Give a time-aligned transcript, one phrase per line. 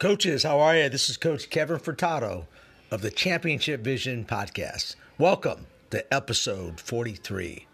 [0.00, 0.88] Coaches, how are you?
[0.88, 2.46] This is Coach Kevin Furtado
[2.90, 4.96] of the Championship Vision Podcast.
[5.18, 7.66] Welcome to episode 43.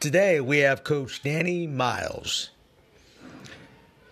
[0.00, 2.50] Today we have Coach Danny Miles.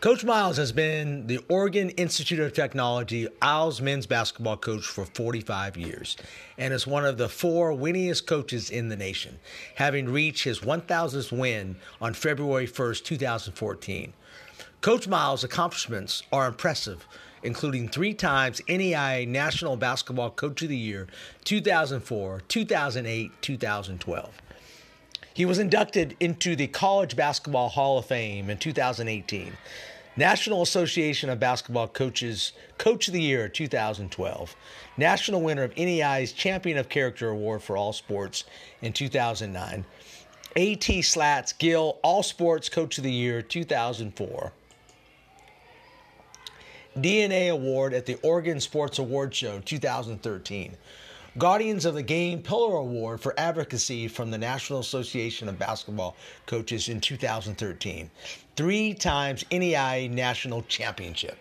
[0.01, 5.76] Coach Miles has been the Oregon Institute of Technology Owls men's basketball coach for 45
[5.76, 6.17] years
[6.56, 9.38] and is one of the four winningest coaches in the nation,
[9.74, 14.15] having reached his 1000th win on February 1st, 2014.
[14.81, 17.07] Coach Miles' accomplishments are impressive,
[17.43, 21.06] including three times NAIA National Basketball Coach of the Year
[21.45, 24.43] 2004, 2008, 2012.
[25.34, 29.53] He was inducted into the College Basketball Hall of Fame in 2018.
[30.16, 34.56] National Association of Basketball Coaches Coach of the Year 2012.
[34.97, 38.45] National winner of NAIA's Champion of Character Award for all sports
[38.81, 39.84] in 2009.
[40.56, 44.53] AT Slats Gill All Sports Coach of the Year 2004.
[46.99, 50.77] DNA Award at the Oregon Sports Award Show 2013.
[51.39, 56.89] Guardians of the Game Pillar Award for Advocacy from the National Association of Basketball Coaches
[56.89, 58.11] in 2013.
[58.56, 61.39] Three times NAIA National Championship.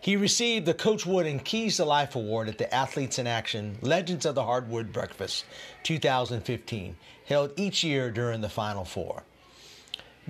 [0.00, 4.24] He received the Coach Wooden Keys to Life Award at the Athletes in Action Legends
[4.24, 5.44] of the Hardwood Breakfast
[5.82, 9.24] 2015, held each year during the Final Four.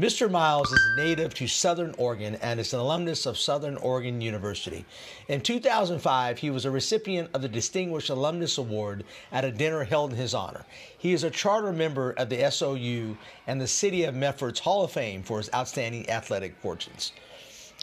[0.01, 0.31] Mr.
[0.31, 4.87] Miles is native to Southern Oregon and is an alumnus of Southern Oregon University.
[5.29, 10.13] In 2005, he was a recipient of the Distinguished Alumnus Award at a dinner held
[10.13, 10.65] in his honor.
[10.97, 14.91] He is a charter member of the SOU and the City of Medford's Hall of
[14.91, 17.13] Fame for his outstanding athletic fortunes.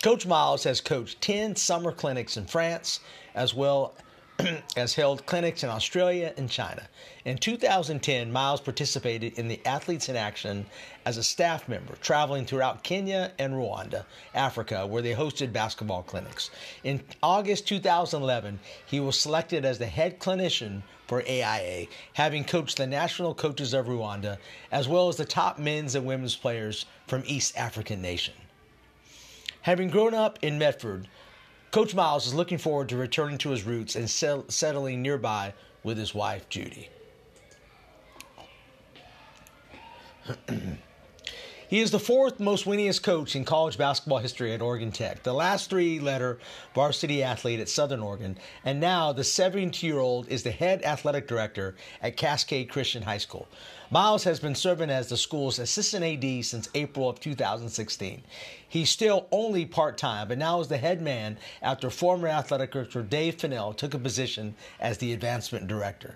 [0.02, 3.00] Coach Miles has coached 10 summer clinics in France,
[3.36, 3.94] as well
[4.76, 6.88] has held clinics in Australia and China.
[7.26, 10.66] In 2010, Miles participated in the Athletes in Action
[11.06, 16.52] as a staff member, traveling throughout Kenya and Rwanda, Africa, where they hosted basketball clinics.
[16.84, 22.86] In August 2011, he was selected as the head clinician for AIA, having coached the
[22.86, 24.38] national coaches of Rwanda,
[24.72, 28.34] as well as the top men's and women's players from East African nation.
[29.62, 31.08] Having grown up in Medford,
[31.72, 36.16] Coach Miles is looking forward to returning to his roots and settling nearby with his
[36.16, 36.90] wife, Judy.
[41.70, 45.34] He is the fourth most winningest coach in college basketball history at Oregon Tech, the
[45.34, 46.40] last three letter
[46.74, 51.28] varsity athlete at Southern Oregon, and now the 72 year old is the head athletic
[51.28, 53.50] director at Cascade Christian High School.
[53.92, 58.24] Miles has been serving as the school's assistant AD since April of 2016.
[58.70, 63.04] He's still only part time, but now is the head man after former athletic director
[63.04, 66.16] Dave Fennell took a position as the advancement director.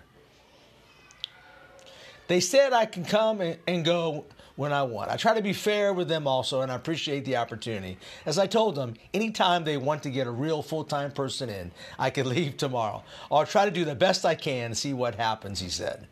[2.29, 4.23] They said I can come and go
[4.55, 5.09] when I want.
[5.09, 7.97] I try to be fair with them also, and I appreciate the opportunity.
[8.25, 11.71] As I told them, anytime they want to get a real full time person in,
[11.97, 13.03] I can leave tomorrow.
[13.31, 16.07] I'll try to do the best I can and see what happens, he said.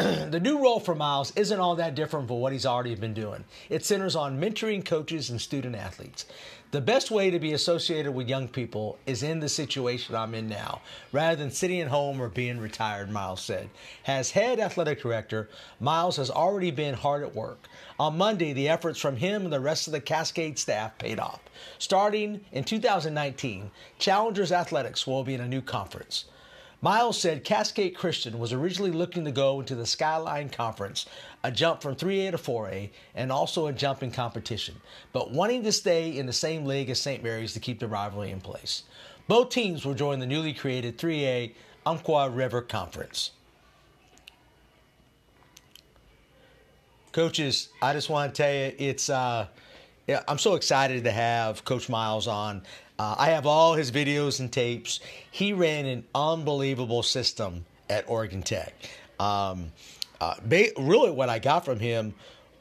[0.30, 3.44] the new role for Miles isn't all that different from what he's already been doing.
[3.68, 6.24] It centers on mentoring coaches and student athletes.
[6.72, 10.48] The best way to be associated with young people is in the situation I'm in
[10.48, 13.70] now, rather than sitting at home or being retired, Miles said.
[14.06, 15.48] As head athletic director,
[15.80, 17.66] Miles has already been hard at work.
[17.98, 21.40] On Monday, the efforts from him and the rest of the Cascade staff paid off.
[21.80, 26.26] Starting in 2019, Challengers Athletics will be in a new conference.
[26.82, 31.04] Miles said Cascade Christian was originally looking to go into the Skyline Conference,
[31.44, 34.74] a jump from 3A to 4A, and also a jump in competition,
[35.12, 37.22] but wanting to stay in the same league as St.
[37.22, 38.84] Mary's to keep the rivalry in place.
[39.28, 41.52] Both teams will join the newly created 3A
[41.84, 43.32] Umpqua River Conference.
[47.12, 49.48] Coaches, I just want to tell you, it's uh,
[50.26, 52.62] I'm so excited to have Coach Miles on.
[53.00, 55.00] Uh, I have all his videos and tapes.
[55.30, 58.74] He ran an unbelievable system at Oregon Tech.
[59.18, 59.72] Um,
[60.20, 62.12] uh, ba- really, what I got from him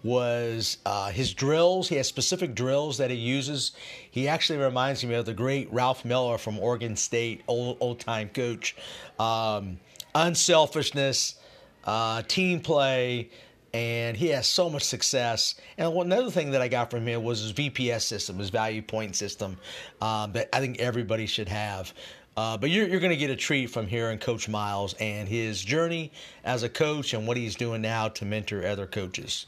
[0.02, 1.90] was uh, his drills.
[1.90, 3.74] He has specific drills that he uses.
[4.12, 8.30] He actually reminds me of the great Ralph Miller from Oregon State, old old time
[8.30, 8.78] coach.
[9.20, 9.78] Um,
[10.16, 11.36] unselfishness,
[11.84, 13.30] uh, team play
[13.74, 15.56] and he has so much success.
[15.78, 19.16] And another thing that I got from him was his VPS system, his value point
[19.16, 19.58] system,
[20.02, 21.94] um, that I think everybody should have.
[22.38, 25.62] Uh, but you're, you're going to get a treat from hearing Coach Miles and his
[25.62, 26.12] journey
[26.44, 29.46] as a coach and what he's doing now to mentor other coaches.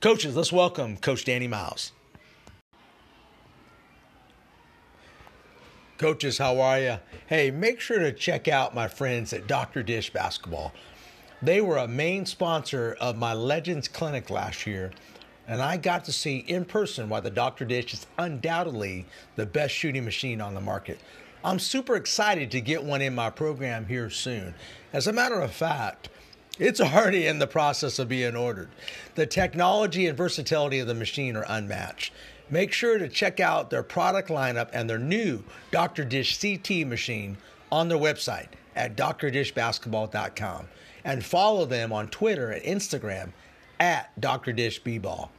[0.00, 1.92] Coaches, let's welcome Coach Danny Miles.
[5.98, 6.98] Coaches, how are you?
[7.26, 9.82] Hey, make sure to check out my friends at Dr.
[9.82, 10.72] Dish Basketball.
[11.42, 14.90] They were a main sponsor of my Legends Clinic last year.
[15.48, 17.64] and I got to see in person why the Dr.
[17.64, 19.06] Dish is undoubtedly
[19.36, 21.00] the best shooting machine on the market.
[21.42, 24.54] I'm super excited to get one in my program here soon.
[24.92, 26.10] As a matter of fact,
[26.58, 28.68] it's already in the process of being ordered.
[29.14, 32.12] The technology and versatility of the machine are unmatched.
[32.50, 36.04] Make sure to check out their product lineup and their new Dr.
[36.04, 37.38] Dish CT machine
[37.72, 40.68] on their website at drdishbasketball.com
[41.04, 43.32] and follow them on Twitter and Instagram
[43.78, 44.52] at Dr.
[44.52, 45.30] Dish B-Ball.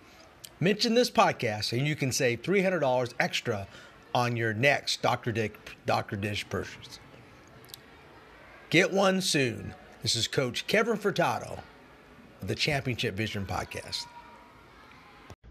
[0.60, 3.68] Mention this podcast and you can save $300 extra
[4.14, 5.32] on your next Dr.
[5.32, 6.16] Dick, Dr.
[6.16, 7.00] Dish purchase.
[8.70, 9.74] Get one soon.
[10.02, 11.60] This is Coach Kevin Furtado
[12.42, 14.06] of the Championship Vision Podcast.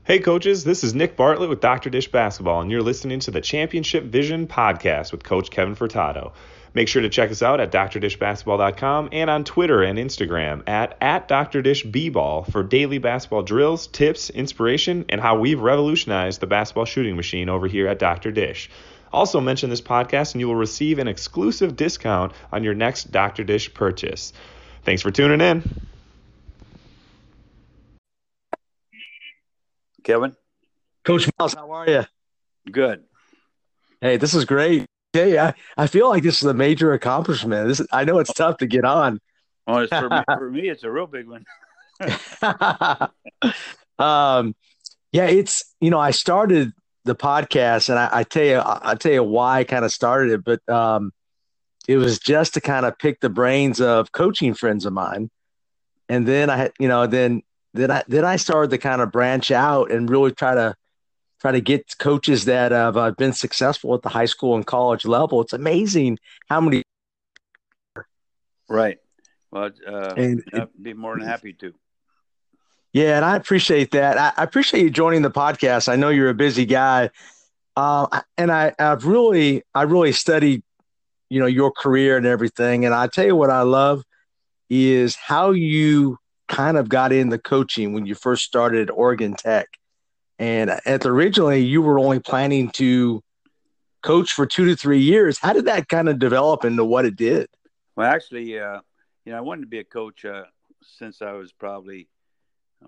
[0.04, 1.90] Hey, coaches, this is Nick Bartlett with Dr.
[1.90, 6.32] Dish Basketball, and you're listening to the Championship Vision Podcast with Coach Kevin Furtado.
[6.72, 11.28] Make sure to check us out at drdishbasketball.com and on Twitter and Instagram at, at
[11.28, 17.48] drdishbball for daily basketball drills, tips, inspiration, and how we've revolutionized the basketball shooting machine
[17.48, 18.30] over here at Dr.
[18.30, 18.70] Dish.
[19.12, 23.42] Also, mention this podcast and you will receive an exclusive discount on your next Dr.
[23.42, 24.32] Dish purchase.
[24.84, 25.62] Thanks for tuning in.
[30.04, 30.36] Kevin?
[31.04, 32.04] Coach Miles, how are you?
[32.70, 33.04] Good.
[34.00, 34.89] Hey, this is great.
[35.12, 37.66] Hey, I, I feel like this is a major accomplishment.
[37.66, 39.20] This I know it's tough to get on.
[39.66, 41.44] Well, for, me, for me, it's a real big one.
[43.98, 44.54] um,
[45.12, 46.72] yeah, it's you know I started
[47.04, 49.92] the podcast, and I, I tell you I, I tell you why I kind of
[49.92, 51.12] started it, but um,
[51.88, 55.28] it was just to kind of pick the brains of coaching friends of mine,
[56.08, 57.42] and then I had you know then
[57.74, 60.76] then I then I started to kind of branch out and really try to
[61.40, 65.04] try to get coaches that have uh, been successful at the high school and college
[65.04, 65.40] level.
[65.40, 66.82] It's amazing how many.
[68.68, 68.98] Right.
[69.50, 71.72] Well, uh, and I'd be more than happy to.
[72.92, 74.18] Yeah, and I appreciate that.
[74.18, 75.88] I, I, appreciate you joining the podcast.
[75.88, 77.10] I know you're a busy guy,
[77.76, 80.62] uh, and I, I've really, I really studied,
[81.28, 82.84] you know, your career and everything.
[82.84, 84.02] And I tell you what I love
[84.68, 89.68] is how you kind of got into coaching when you first started at Oregon Tech.
[90.40, 93.22] And at originally, you were only planning to
[94.02, 95.38] coach for two to three years.
[95.38, 97.46] How did that kind of develop into what it did?
[97.94, 98.80] Well, actually, uh,
[99.26, 100.44] you know, I wanted to be a coach uh,
[100.82, 102.08] since I was probably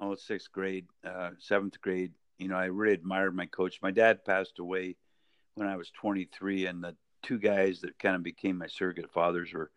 [0.01, 2.13] oh sixth grade, uh, seventh grade.
[2.39, 3.81] You know, I really admired my coach.
[3.83, 4.97] My dad passed away
[5.55, 9.53] when I was 23, and the two guys that kind of became my surrogate fathers
[9.53, 9.71] were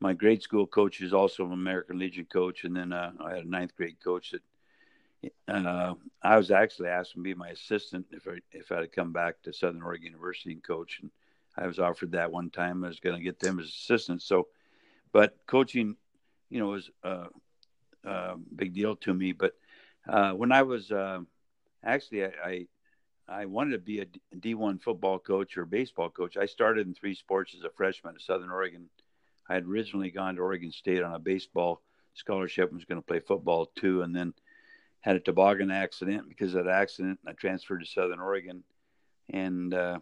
[0.00, 3.44] my grade school coach is also an American Legion coach, and then uh, I had
[3.44, 4.40] a ninth grade coach that
[5.48, 9.12] uh, I was actually asked to be my assistant if I if I had come
[9.12, 11.10] back to Southern Oregon University and coach, and
[11.56, 12.84] I was offered that one time.
[12.84, 14.24] I was going to get them as assistants.
[14.24, 14.48] So,
[15.12, 15.96] but coaching,
[16.50, 17.26] you know, was a,
[18.04, 19.32] a big deal to me.
[19.32, 19.54] But
[20.08, 21.20] uh, when I was uh,
[21.84, 22.66] actually, I, I
[23.28, 26.36] I wanted to be a D1 football coach or baseball coach.
[26.36, 28.88] I started in three sports as a freshman at Southern Oregon
[29.48, 31.82] I had originally gone to Oregon State on a baseball
[32.14, 34.34] scholarship and was going to play football too, and then
[35.02, 36.28] had a toboggan accident.
[36.28, 38.64] Because of that accident, I transferred to Southern Oregon,
[39.28, 39.98] and uh,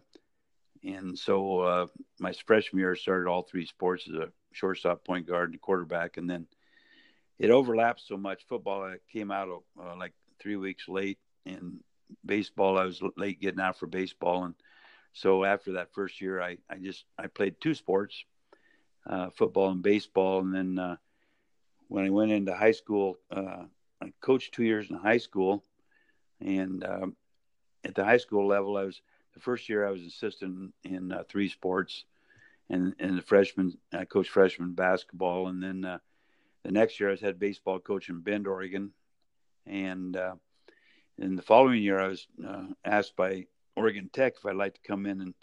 [0.83, 1.87] and so uh,
[2.19, 6.17] my freshman year I started all three sports as a shortstop, point guard, and quarterback,
[6.17, 6.47] and then
[7.37, 8.45] it overlapped so much.
[8.47, 9.49] Football I came out
[9.79, 11.79] uh, like three weeks late, and
[12.25, 14.55] baseball I was late getting out for baseball, and
[15.13, 18.23] so after that first year, I I just I played two sports
[19.07, 20.39] uh, football and baseball.
[20.39, 20.95] And then uh,
[21.87, 23.63] when I went into high school, uh,
[24.01, 25.63] I coached two years in high school.
[26.39, 27.15] And um,
[27.83, 29.01] at the high school level, I was
[29.33, 32.05] the first year I was assistant in uh, three sports.
[32.69, 35.47] And, and the freshman, I coached freshman basketball.
[35.47, 35.99] And then uh,
[36.63, 38.91] the next year, I was head baseball coach in Bend, Oregon.
[39.65, 40.35] And uh,
[41.17, 42.27] in the following year, I was
[42.83, 45.33] asked by Oregon Tech if I'd like to come in and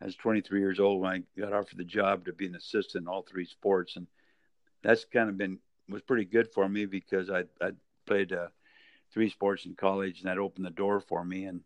[0.00, 3.02] I was 23 years old when I got offered the job to be an assistant
[3.02, 4.06] in all three sports, and
[4.82, 7.72] that's kind of been was pretty good for me because I I
[8.10, 8.48] played uh,
[9.12, 11.44] three sports in college, and that opened the door for me.
[11.44, 11.60] And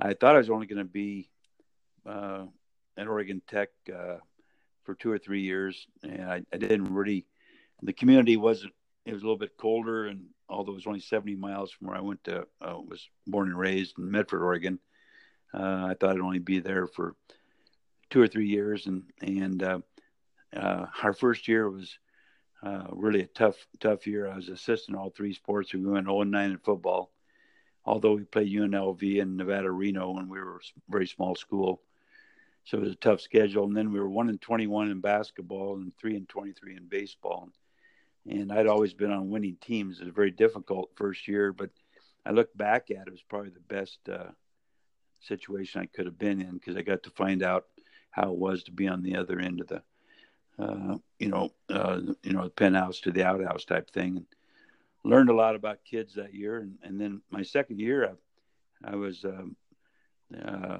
[0.00, 1.28] I thought I was only going to be
[2.06, 2.44] uh,
[2.96, 4.18] at Oregon Tech uh,
[4.84, 7.26] for two or three years, and I, I didn't really.
[7.82, 8.72] The community wasn't.
[9.04, 11.96] It was a little bit colder, and although it was only 70 miles from where
[11.96, 14.78] I went to, uh, was born and raised in Medford, Oregon.
[15.52, 17.16] Uh, I thought I'd only be there for
[18.10, 19.78] two or three years, and and uh,
[20.54, 21.98] uh, our first year was
[22.62, 24.28] uh, really a tough tough year.
[24.28, 25.72] I was assistant all three sports.
[25.72, 27.10] We went 0 9 in football,
[27.84, 31.82] although we played UNLV and Nevada Reno when we were a very small school.
[32.64, 33.64] So it was a tough schedule.
[33.64, 37.48] And then we were one and 21 in basketball and three and 23 in baseball.
[38.28, 39.98] And I'd always been on winning teams.
[39.98, 41.70] It was a very difficult first year, but
[42.26, 44.30] I look back at it, it was probably the best uh,
[45.20, 47.64] situation I could have been in because I got to find out
[48.10, 49.82] how it was to be on the other end of the,
[50.60, 54.26] uh, you know, uh, you know, the penthouse to the outhouse type thing, and
[55.04, 56.58] learned a lot about kids that year.
[56.58, 58.16] And, and then my second year,
[58.84, 59.56] I, I was um,
[60.44, 60.78] uh,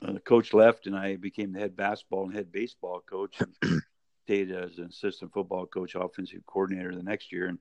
[0.00, 3.40] the coach left, and I became the head basketball and head baseball coach.
[3.40, 3.82] And
[4.30, 7.58] stayed as an assistant football coach, offensive coordinator the next year, and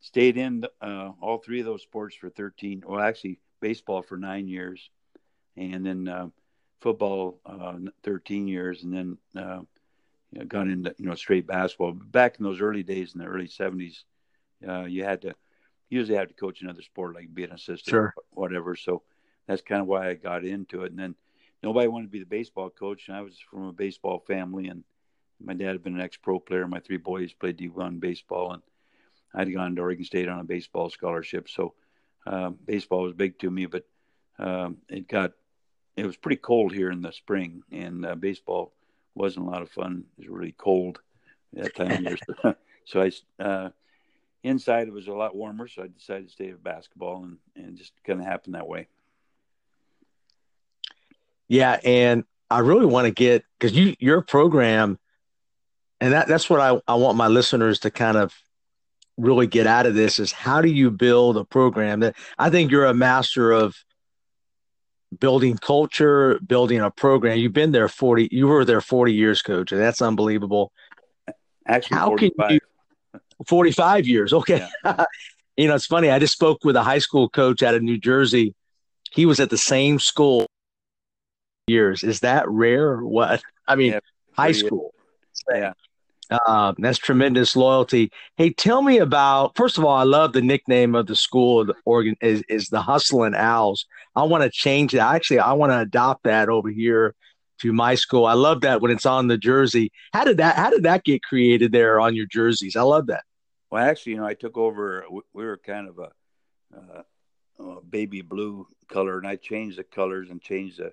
[0.00, 2.82] stayed in uh, all three of those sports for 13.
[2.86, 4.88] Well, actually, baseball for nine years,
[5.56, 6.28] and then uh,
[6.80, 9.60] football uh, 13 years, and then uh,
[10.32, 11.92] you know, got into you know straight basketball.
[11.92, 14.04] But back in those early days in the early 70s,
[14.66, 15.34] uh, you had to
[15.90, 18.14] usually had to coach another sport, like be an assistant, sure.
[18.16, 18.74] or whatever.
[18.74, 19.02] So
[19.46, 20.90] that's kind of why I got into it.
[20.90, 21.14] And then
[21.62, 24.84] nobody wanted to be the baseball coach, and I was from a baseball family, and
[25.44, 26.66] my dad had been an ex-pro player.
[26.66, 28.62] My three boys played D1 baseball, and
[29.34, 31.48] I'd gone to Oregon State on a baseball scholarship.
[31.48, 31.74] So
[32.26, 33.84] um, baseball was big to me, but
[34.38, 35.32] um, it got
[35.96, 38.72] it was pretty cold here in the spring, and uh, baseball
[39.14, 40.04] wasn't a lot of fun.
[40.18, 41.00] It was really cold
[41.52, 42.16] that time of year.
[42.84, 43.10] so I
[43.42, 43.70] uh,
[44.42, 47.76] inside it was a lot warmer, so I decided to stay with basketball, and and
[47.76, 48.88] just kind of happened that way.
[51.48, 54.98] Yeah, and I really want to get because you your program,
[56.00, 58.34] and that that's what I I want my listeners to kind of
[59.18, 62.70] really get out of this is how do you build a program that I think
[62.70, 63.76] you're a master of
[65.18, 67.38] building culture, building a program.
[67.38, 70.72] You've been there 40, you were there 40 years, coach, and that's unbelievable.
[71.66, 72.48] Actually, how 45.
[72.48, 74.32] can you 45 years?
[74.32, 74.66] Okay.
[74.84, 75.04] Yeah.
[75.56, 76.10] you know, it's funny.
[76.10, 78.54] I just spoke with a high school coach out of New Jersey.
[79.10, 80.46] He was at the same school
[81.66, 82.02] years.
[82.02, 83.42] Is that rare or what?
[83.66, 84.00] I mean, yeah,
[84.32, 84.94] high school.
[85.52, 85.72] Yeah.
[86.30, 88.10] Uh, that's tremendous loyalty.
[88.36, 89.56] Hey, tell me about.
[89.56, 91.64] First of all, I love the nickname of the school.
[91.64, 93.86] The Oregon is, is the Hustling Owls.
[94.16, 95.14] I want to change that.
[95.14, 97.14] Actually, I want to adopt that over here
[97.60, 98.24] to my school.
[98.24, 99.92] I love that when it's on the jersey.
[100.12, 100.56] How did that?
[100.56, 102.76] How did that get created there on your jerseys?
[102.76, 103.24] I love that.
[103.70, 105.04] Well, actually, you know, I took over.
[105.10, 106.10] We were kind of a,
[106.76, 107.02] uh,
[107.88, 110.92] baby blue color, and I changed the colors and changed the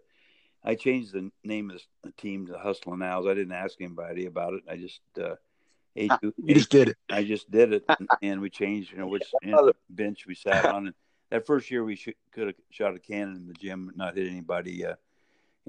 [0.64, 3.28] I changed the name of the team to Hustling Owls.
[3.28, 4.64] I didn't ask anybody about it.
[4.70, 5.36] I just uh,
[5.96, 6.98] ate, you ate, just did it.
[7.10, 7.86] I just did it,
[8.22, 8.92] and we changed.
[8.92, 9.24] You know which
[9.90, 10.88] bench we sat on.
[10.88, 10.96] And
[11.30, 14.18] that first year, we should, could have shot a cannon in the gym, and not
[14.18, 14.86] hit anybody.
[14.86, 14.96] Uh,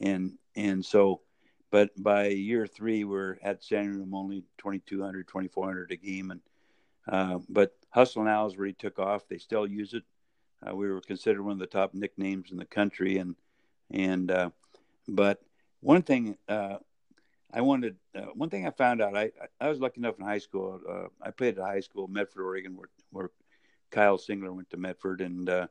[0.01, 1.21] and and so,
[1.71, 6.41] but by year three, we're at standing room only 2,200, 2,400 a game, and
[7.09, 9.29] uh, but Hustling Owls really took off.
[9.29, 10.05] They still use it.
[10.67, 13.37] Uh, we were considered one of the top nicknames in the country, and
[13.91, 14.51] and uh,
[15.11, 15.41] but
[15.81, 16.77] one thing uh,
[17.53, 20.39] I wanted, uh, one thing I found out, I, I was lucky enough in high
[20.39, 20.81] school.
[20.89, 23.31] Uh, I played at high school, Medford, Oregon, where, where
[23.91, 25.21] Kyle Singler went to Medford.
[25.21, 25.67] And uh,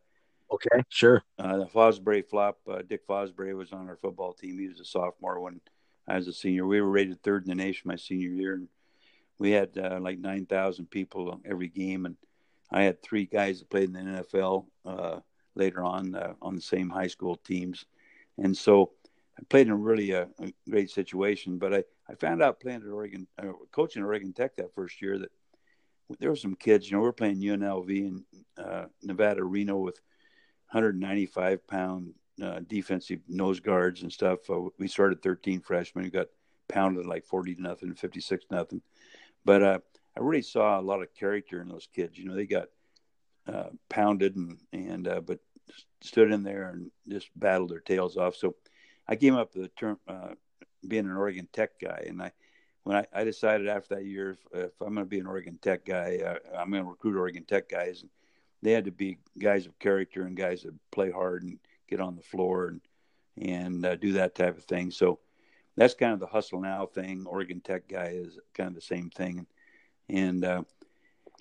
[0.51, 1.23] okay, sure.
[1.37, 4.59] Uh, the Fosbury flop, uh, Dick Fosbury was on our football team.
[4.59, 5.61] He was a sophomore when
[6.07, 6.67] I was a senior.
[6.67, 8.55] We were rated third in the nation my senior year.
[8.55, 8.67] And
[9.37, 12.05] we had uh, like 9,000 people every game.
[12.05, 12.17] And
[12.71, 15.19] I had three guys that played in the NFL uh,
[15.55, 17.85] later on uh, on the same high school teams.
[18.37, 18.91] And so
[19.39, 21.57] I played in really a, a, great situation.
[21.57, 25.17] But I, I found out playing at Oregon, uh, coaching Oregon Tech that first year
[25.19, 25.31] that
[26.19, 26.89] there were some kids.
[26.89, 28.25] You know, we are playing UNLV in
[28.57, 29.99] uh, Nevada, Reno with
[30.71, 34.49] 195 pound uh, defensive nose guards and stuff.
[34.49, 36.27] Uh, we started 13 freshmen who got
[36.67, 38.81] pounded like 40 to nothing, 56 nothing.
[39.45, 39.79] But uh,
[40.17, 42.17] I really saw a lot of character in those kids.
[42.17, 42.67] You know, they got
[43.47, 45.39] uh, pounded and and but
[46.01, 48.35] stood in there and just battled their tails off.
[48.35, 48.55] So
[49.09, 50.35] I came up with the term uh,
[50.87, 52.31] being an Oregon Tech guy, and I
[52.83, 55.57] when I, I decided after that year if, if I'm going to be an Oregon
[55.59, 58.11] Tech guy, uh, I'm going to recruit Oregon Tech guys, and
[58.61, 61.57] they had to be guys of character and guys that play hard and
[61.89, 62.81] get on the floor and
[63.41, 64.91] and uh, do that type of thing.
[64.91, 65.19] So
[65.75, 67.25] that's kind of the hustle now thing.
[67.25, 69.47] Oregon Tech guy is kind of the same thing,
[70.07, 70.61] and uh,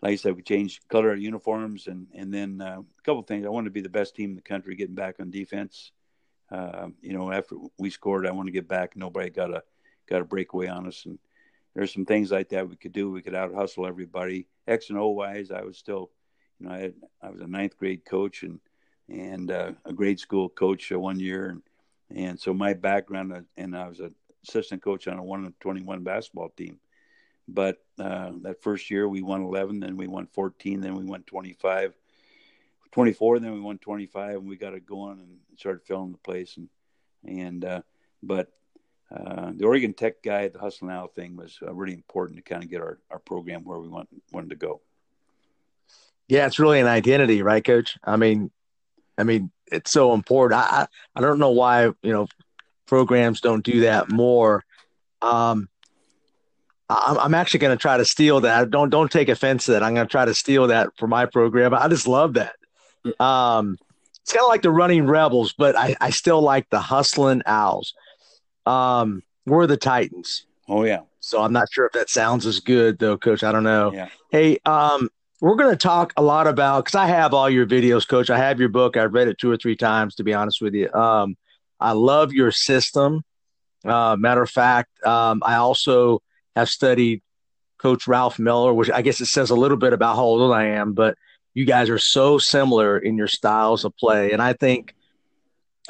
[0.00, 3.44] like I said, we changed color of uniforms, and and then uh, a couple things.
[3.44, 5.92] I wanted to be the best team in the country, getting back on defense.
[6.50, 8.96] Uh, you know, after we scored, I want to get back.
[8.96, 9.62] Nobody got a
[10.08, 11.18] got a breakaway on us, and
[11.74, 13.10] there's some things like that we could do.
[13.10, 14.46] We could out hustle everybody.
[14.66, 16.10] X and O wise, I was still,
[16.58, 18.60] you know, I had, I was a ninth grade coach and
[19.08, 21.62] and uh, a grade school coach uh, one year, and
[22.10, 24.14] and so my background uh, and I was an
[24.46, 26.78] assistant coach on a one twenty one basketball team.
[27.46, 31.22] But uh, that first year we won eleven, then we won fourteen, then we won
[31.22, 31.94] twenty five
[32.92, 33.40] 24.
[33.40, 36.56] Then we won 25, and we got it going and started filling the place.
[36.56, 36.68] And
[37.24, 37.82] and uh,
[38.22, 38.50] but
[39.14, 42.62] uh, the Oregon Tech guy, the hustle now thing was uh, really important to kind
[42.62, 44.80] of get our, our program where we want wanted to go.
[46.28, 47.96] Yeah, it's really an identity, right, Coach?
[48.04, 48.50] I mean,
[49.16, 50.60] I mean, it's so important.
[50.60, 52.28] I I, don't know why you know
[52.86, 54.64] programs don't do that more.
[55.22, 55.68] Um,
[56.90, 58.70] I'm, I'm actually going to try to steal that.
[58.70, 59.82] Don't don't take offense to that.
[59.82, 61.72] I'm going to try to steal that for my program.
[61.72, 62.56] I just love that.
[63.20, 63.78] Um,
[64.22, 67.94] it's kind of like the running rebels, but I, I still like the hustling owls.
[68.66, 70.44] Um, we're the Titans.
[70.68, 71.00] Oh yeah.
[71.20, 73.42] So I'm not sure if that sounds as good though, Coach.
[73.42, 73.92] I don't know.
[73.92, 74.08] Yeah.
[74.30, 75.08] Hey, um,
[75.40, 78.28] we're going to talk a lot about because I have all your videos, Coach.
[78.28, 78.96] I have your book.
[78.96, 80.92] I've read it two or three times, to be honest with you.
[80.92, 81.36] Um,
[81.80, 83.22] I love your system.
[83.84, 86.20] Uh, matter of fact, um, I also
[86.56, 87.22] have studied
[87.78, 90.64] Coach Ralph Miller, which I guess it says a little bit about how old I
[90.66, 91.16] am, but
[91.58, 94.94] you guys are so similar in your styles of play, and I think,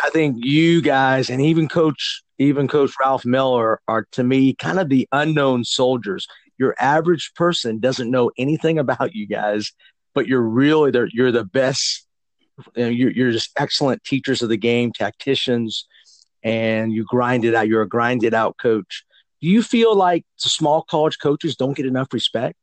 [0.02, 4.78] I think you guys and even Coach, even Coach Ralph Miller are to me kind
[4.78, 6.26] of the unknown soldiers.
[6.56, 9.70] Your average person doesn't know anything about you guys,
[10.14, 12.06] but you're really you're the best.
[12.74, 15.86] You know, you're, you're just excellent teachers of the game, tacticians,
[16.42, 17.68] and you grind it out.
[17.68, 19.04] You're a grind it out coach.
[19.42, 22.56] Do you feel like small college coaches don't get enough respect?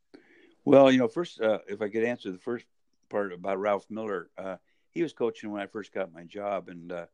[0.65, 2.65] Well, you know, first, uh, if I could answer the first
[3.09, 4.57] part about Ralph Miller, uh,
[4.91, 7.05] he was coaching when I first got my job, and uh,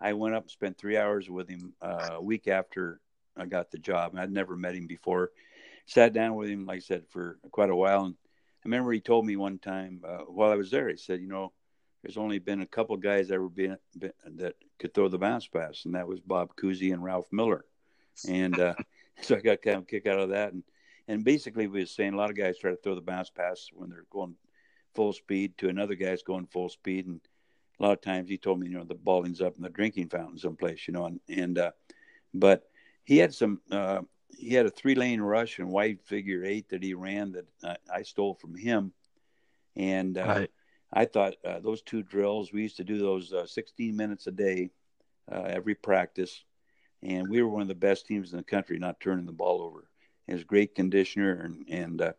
[0.00, 3.00] I went up and spent three hours with him uh, a week after
[3.36, 4.12] I got the job.
[4.12, 5.30] And I'd never met him before.
[5.86, 8.06] Sat down with him, like I said, for quite a while.
[8.06, 8.14] And
[8.64, 11.28] I remember he told me one time uh, while I was there, he said, "You
[11.28, 11.52] know,
[12.02, 15.84] there's only been a couple guys ever been, been, that could throw the bounce pass,
[15.84, 17.64] and that was Bob Cousy and Ralph Miller."
[18.28, 18.74] And uh,
[19.20, 20.52] so I got kind of a kick out of that.
[20.52, 20.64] And
[21.06, 23.68] and basically, we were saying a lot of guys try to throw the bounce pass
[23.72, 24.34] when they're going
[24.96, 27.20] full speed to another guy's going full speed, and
[27.78, 29.68] a lot of times he told me, you know, the ball ends up in the
[29.68, 31.70] drinking fountain someplace, you know, and and uh,
[32.34, 32.64] but
[33.04, 33.60] he had some.
[33.70, 34.00] Uh,
[34.36, 37.98] he had a three lane rush and wide figure eight that he ran that I,
[37.98, 38.92] I stole from him,
[39.76, 40.50] and uh, right.
[40.92, 44.32] I thought uh, those two drills we used to do those uh, 16 minutes a
[44.32, 44.70] day
[45.30, 46.44] uh, every practice
[47.02, 49.62] and we were one of the best teams in the country not turning the ball
[49.62, 49.88] over.
[50.26, 52.14] He was a great conditioner, and and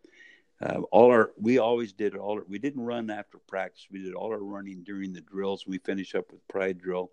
[0.60, 3.86] uh, all our we always did all our, we didn't run after practice.
[3.90, 5.66] We did all our running during the drills.
[5.66, 7.12] We finished up with pride drill,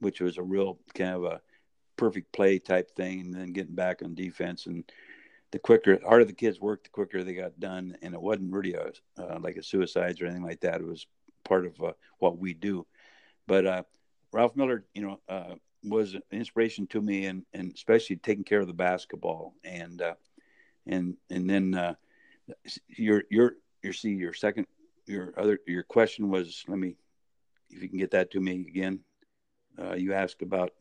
[0.00, 1.40] which was a real kind of a
[1.96, 4.66] perfect play type thing, and then getting back on defense.
[4.66, 4.84] And
[5.52, 7.96] the quicker, harder the kids worked, the quicker they got done.
[8.02, 10.80] And it wasn't really a, uh, like a suicides or anything like that.
[10.80, 11.06] It was
[11.44, 12.86] part of uh, what we do.
[13.46, 13.82] But uh,
[14.32, 18.60] Ralph Miller, you know, uh, was an inspiration to me, and and especially taking care
[18.60, 20.14] of the basketball, and uh,
[20.86, 21.96] and and then
[22.88, 24.66] your your your see your second
[25.06, 26.96] your other your question was let me
[27.70, 29.00] if you can get that to me again.
[29.78, 30.72] Uh, you asked about.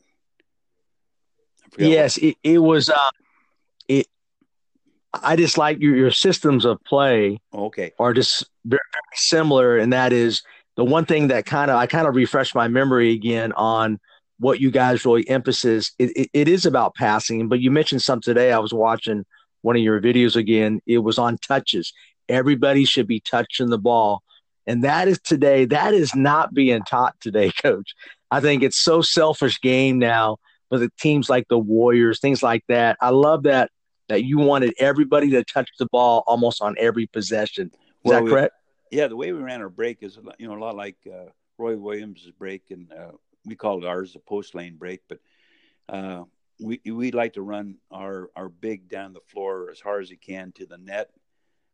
[1.78, 2.90] Yes, it, it was.
[2.90, 3.12] Uh,
[3.88, 4.08] it.
[5.14, 7.40] I just like your your systems of play.
[7.54, 7.92] Okay.
[8.00, 10.44] Are just very, very similar, and that is
[10.76, 14.00] the one thing that kind of I kind of refreshed my memory again on
[14.38, 18.34] what you guys really emphasis it, it, it is about passing but you mentioned something
[18.34, 19.24] today i was watching
[19.66, 20.80] one of your videos again.
[20.86, 21.92] It was on touches.
[22.30, 24.22] Everybody should be touching the ball.
[24.68, 27.94] And that is today that is not being taught today coach.
[28.32, 30.38] I think it's so selfish game now
[30.70, 32.98] but the teams like the warriors things like that.
[33.02, 33.72] I love that
[34.08, 37.72] that you wanted everybody to touch the ball almost on every possession.
[37.74, 38.54] Is well, that correct?
[38.92, 41.30] We, yeah the way we ran our break is you know a lot like uh,
[41.58, 43.12] roy williams' break and uh,
[43.46, 45.20] we called ours a post lane break, but
[45.88, 46.24] uh,
[46.60, 50.16] we we like to run our our big down the floor as hard as he
[50.16, 51.10] can to the net.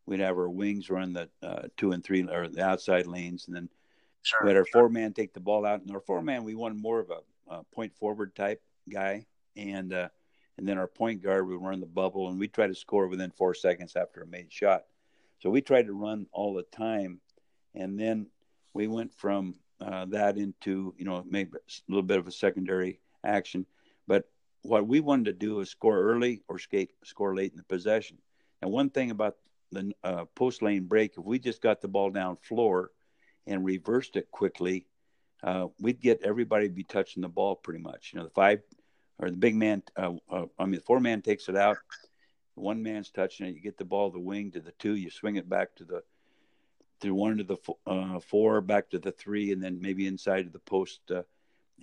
[0.05, 3.55] We'd have our wings run the uh, two and three or the outside lanes, and
[3.55, 3.69] then
[4.23, 4.81] sure, we had our sure.
[4.81, 5.81] four man take the ball out.
[5.81, 9.93] And our four man, we wanted more of a, a point forward type guy, and
[9.93, 10.09] uh,
[10.57, 13.31] and then our point guard would run the bubble, and we try to score within
[13.31, 14.85] four seconds after a made shot.
[15.39, 17.19] So we tried to run all the time,
[17.75, 18.27] and then
[18.73, 22.99] we went from uh, that into you know maybe a little bit of a secondary
[23.23, 23.65] action.
[24.07, 24.25] But
[24.63, 28.17] what we wanted to do is score early or skate, score late in the possession.
[28.61, 29.37] And one thing about
[29.71, 32.91] the uh, post lane break, if we just got the ball down floor
[33.47, 34.85] and reversed it quickly,
[35.43, 38.11] uh, we'd get everybody be touching the ball pretty much.
[38.13, 38.61] You know, the five
[39.19, 41.77] or the big man, uh, uh, I mean, the four man takes it out,
[42.55, 43.55] one man's touching it.
[43.55, 46.03] You get the ball the wing to the two, you swing it back to the
[46.99, 50.53] through one to the uh, four, back to the three, and then maybe inside of
[50.53, 50.99] the post.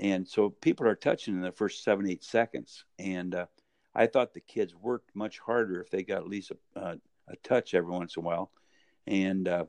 [0.01, 2.85] Uh, and so people are touching in the first seven, eight seconds.
[2.99, 3.47] And uh,
[3.95, 6.95] I thought the kids worked much harder if they got at least a, uh,
[7.29, 8.51] a touch every once in a while.
[9.07, 9.65] And uh,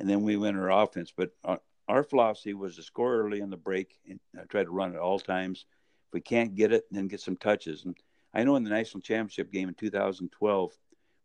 [0.00, 1.12] and then we went our offense.
[1.16, 4.18] But our, our, philosophy was to score early on the break and
[4.48, 5.64] try to run at all times.
[6.08, 7.84] If we can't get it, then get some touches.
[7.84, 7.96] And
[8.34, 10.72] I know in the national championship game in 2012,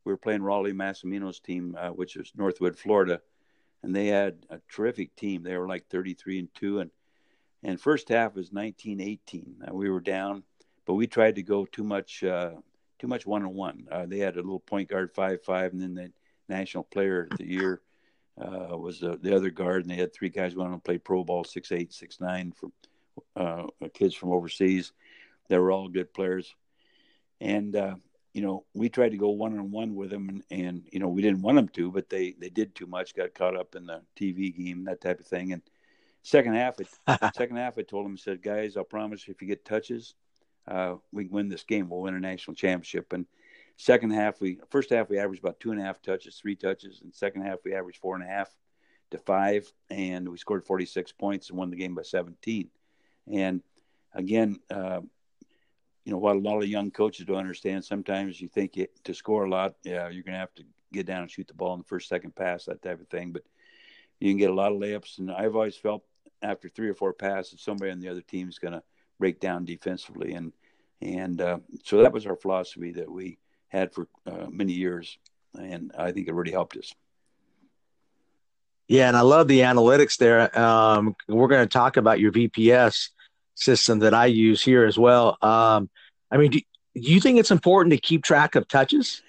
[0.05, 3.21] we were playing Rollie Massimino's team, uh, which is Northwood, Florida
[3.83, 5.43] and they had a terrific team.
[5.43, 6.91] They were like 33 and two, and
[7.67, 9.63] and first half was 1918.
[9.71, 10.43] we were down,
[10.85, 12.51] but we tried to go too much uh,
[12.97, 13.87] too much one on one.
[14.07, 16.11] They had a little point guard five five, and then the
[16.49, 17.81] national player of the year
[18.39, 20.97] uh, was the, the other guard, and they had three guys who on to play
[20.97, 22.71] pro ball, six eight, six nine, from
[23.35, 24.93] uh, kids from overseas.
[25.49, 26.53] They were all good players,
[27.41, 27.95] and uh,
[28.33, 31.07] you know we tried to go one on one with them, and, and you know
[31.07, 33.85] we didn't want them to, but they they did too much, got caught up in
[33.87, 35.53] the TV game, that type of thing.
[35.53, 35.61] And
[36.27, 36.87] second half, it,
[37.35, 40.15] second half, I told them, I said, guys, I'll promise if you get touches,
[40.67, 41.89] uh, we can win this game.
[41.89, 43.13] We'll win a national championship.
[43.13, 43.25] And
[43.77, 47.01] Second half, we first half we averaged about two and a half touches, three touches,
[47.01, 48.49] and second half we averaged four and a half
[49.11, 52.69] to five, and we scored 46 points and won the game by 17.
[53.31, 53.61] And
[54.13, 55.01] again, uh,
[56.05, 57.85] you know what a lot of young coaches don't understand.
[57.85, 61.05] Sometimes you think it, to score a lot, yeah, you're going to have to get
[61.05, 63.31] down and shoot the ball in the first, second pass, that type of thing.
[63.31, 63.43] But
[64.19, 66.03] you can get a lot of layups, and I've always felt
[66.41, 68.83] after three or four passes, somebody on the other team is going to
[69.19, 70.53] break down defensively, and
[71.01, 75.17] and uh, so that was our philosophy that we had for uh, many years,
[75.59, 76.93] and I think it really helped us.
[78.87, 80.57] Yeah, and I love the analytics there.
[80.57, 83.09] Um, we're going to talk about your VPS
[83.55, 85.37] system that I use here as well.
[85.41, 85.89] Um,
[86.31, 89.21] I mean, do, do, you think it's important to keep track of touches?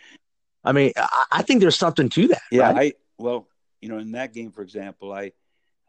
[0.65, 2.43] I mean, I, I think there's something to that.
[2.53, 2.95] Yeah, right?
[2.95, 3.49] I well,
[3.81, 5.33] you know, in that game, for example, I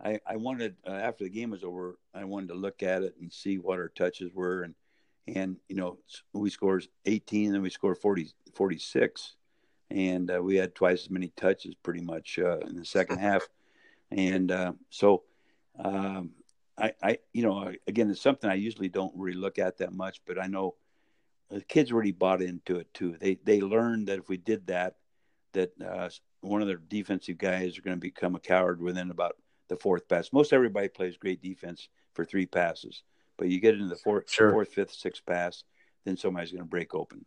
[0.03, 3.15] I, I wanted uh, after the game was over, I wanted to look at it
[3.19, 4.75] and see what our touches were, and
[5.27, 5.97] and you know
[6.33, 9.35] we scored 18 and then we scored 40 46
[9.91, 13.47] and uh, we had twice as many touches pretty much uh, in the second half.
[14.11, 15.23] And uh, so
[15.77, 16.31] um,
[16.77, 20.21] I, I you know again it's something i usually don't really look at that much
[20.25, 20.75] but i know
[21.49, 23.17] the kids really bought into it too.
[23.19, 24.95] They they learned that if we did that
[25.53, 26.09] that uh,
[26.41, 29.35] one of their defensive guys are going to become a coward within about
[29.69, 33.03] the fourth pass most everybody plays great defense for three passes
[33.39, 34.51] but you get into the fourth, sure.
[34.51, 35.63] fourth, fifth, sixth pass,
[36.05, 37.25] then somebody's going to break open.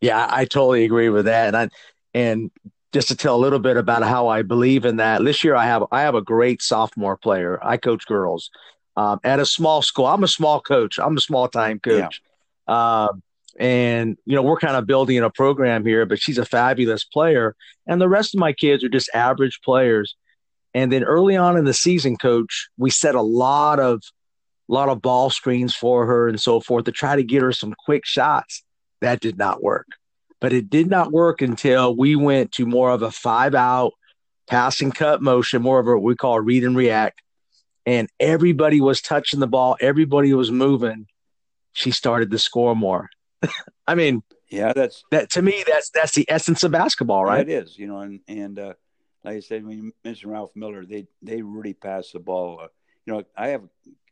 [0.00, 1.48] Yeah, I totally agree with that.
[1.48, 1.68] And I,
[2.14, 2.50] and
[2.92, 5.22] just to tell a little bit about how I believe in that.
[5.22, 7.58] This year, I have I have a great sophomore player.
[7.62, 8.50] I coach girls
[8.96, 10.06] um, at a small school.
[10.06, 10.98] I'm a small coach.
[10.98, 12.22] I'm a small time coach.
[12.66, 13.06] Yeah.
[13.08, 13.22] Um,
[13.58, 17.54] and you know we're kind of building a program here, but she's a fabulous player,
[17.86, 20.16] and the rest of my kids are just average players.
[20.72, 24.02] And then early on in the season, coach, we set a lot of
[24.68, 27.52] a lot of ball screens for her and so forth to try to get her
[27.52, 28.62] some quick shots.
[29.00, 29.86] That did not work.
[30.40, 33.92] But it did not work until we went to more of a five out
[34.46, 37.20] passing cut motion, more of what we call read and react.
[37.86, 41.06] And everybody was touching the ball, everybody was moving.
[41.72, 43.10] She started to score more.
[43.86, 45.64] I mean, yeah, that's that to me.
[45.66, 47.48] That's that's the essence of basketball, right?
[47.48, 48.74] It is, you know, and and uh,
[49.24, 52.60] like I said, when you mentioned Ralph Miller, they they really pass the ball.
[52.62, 52.68] Uh,
[53.06, 53.62] you know, I have,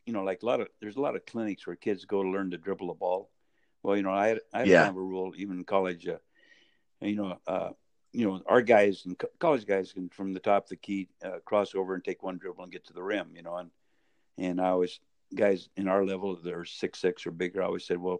[0.05, 2.29] you know, like a lot of there's a lot of clinics where kids go to
[2.29, 3.29] learn to dribble the ball.
[3.83, 4.85] Well, you know, I had, I yeah.
[4.85, 6.07] have a rule even in college.
[6.07, 6.17] Uh,
[7.01, 7.69] you know, uh,
[8.11, 11.39] you know, our guys and college guys can from the top of the key uh,
[11.45, 13.31] cross over and take one dribble and get to the rim.
[13.35, 13.71] You know, and
[14.37, 14.99] and I always
[15.35, 17.61] guys in our level that are six six or bigger.
[17.61, 18.19] I always said, well,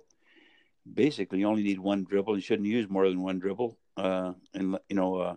[0.92, 2.36] basically, you only need one dribble.
[2.36, 3.78] You shouldn't use more than one dribble.
[3.98, 5.36] Uh, and you know uh,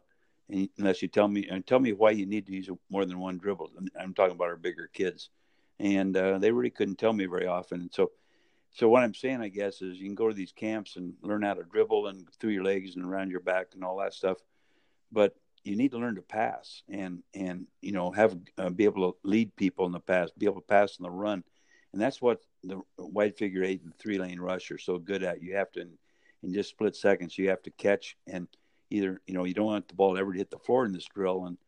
[0.78, 3.38] unless you tell me and tell me why you need to use more than one
[3.38, 3.70] dribble.
[3.98, 5.30] I'm talking about our bigger kids,
[5.78, 7.90] and uh, they really couldn't tell me very often.
[7.92, 8.12] So,
[8.70, 11.42] so what I'm saying, I guess, is you can go to these camps and learn
[11.42, 14.38] how to dribble and through your legs and around your back and all that stuff,
[15.10, 19.12] but you need to learn to pass and and you know have uh, be able
[19.12, 21.44] to lead people in the pass, be able to pass in the run,
[21.92, 25.42] and that's what the wide figure eight and three lane rush are so good at.
[25.42, 25.90] You have to in,
[26.42, 28.48] in just split seconds, you have to catch and
[28.90, 31.06] either you know you don't want the ball ever to hit the floor in this
[31.06, 31.58] drill, and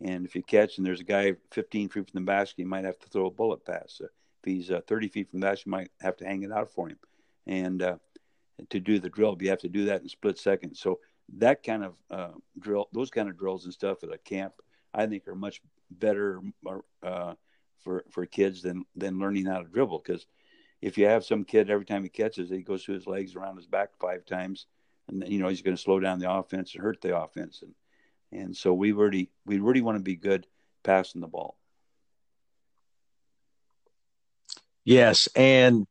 [0.00, 2.84] and if you catch and there's a guy 15 feet from the basket, you might
[2.84, 4.00] have to throw a bullet pass.
[4.02, 4.06] Uh,
[4.44, 6.70] if he's uh, 30 feet from the basket, you might have to hang it out
[6.70, 6.98] for him,
[7.46, 7.96] and uh,
[8.70, 10.80] to do the drill, you have to do that in split seconds.
[10.80, 10.98] So
[11.38, 14.54] that kind of uh, drill, those kind of drills and stuff at a camp,
[14.92, 16.40] I think are much better
[17.02, 17.34] uh,
[17.82, 20.26] for for kids than than learning how to dribble because
[20.80, 23.36] if you have some kid every time he catches it, he goes through his legs
[23.36, 24.66] around his back five times
[25.08, 27.74] and you know he's going to slow down the offense and hurt the offense, and
[28.32, 30.46] and so we really we really want to be good
[30.82, 31.56] passing the ball.
[34.84, 35.86] Yes, and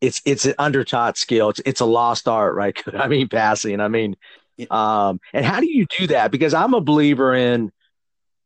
[0.00, 1.50] it's it's an undertaught skill.
[1.50, 2.80] It's it's a lost art, right?
[2.94, 3.80] I mean, passing.
[3.80, 4.16] I mean,
[4.70, 6.30] um, and how do you do that?
[6.30, 7.70] Because I'm a believer in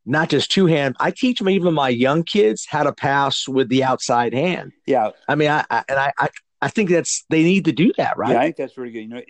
[0.05, 0.97] not just two hand.
[1.01, 4.73] I teach them even my young kids how to pass with the outside hand.
[4.87, 6.29] Yeah, I mean, I, I and I, I
[6.61, 8.33] I think that's they need to do that, right?
[8.33, 9.01] Yeah, I think that's really good.
[9.01, 9.23] You know,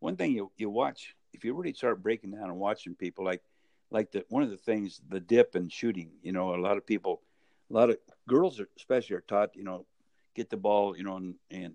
[0.00, 3.42] one thing you you watch if you really start breaking down and watching people like
[3.90, 6.10] like the one of the things the dip and shooting.
[6.22, 7.22] You know, a lot of people,
[7.70, 9.56] a lot of girls, are, especially, are taught.
[9.56, 9.86] You know,
[10.34, 10.96] get the ball.
[10.96, 11.74] You know, and and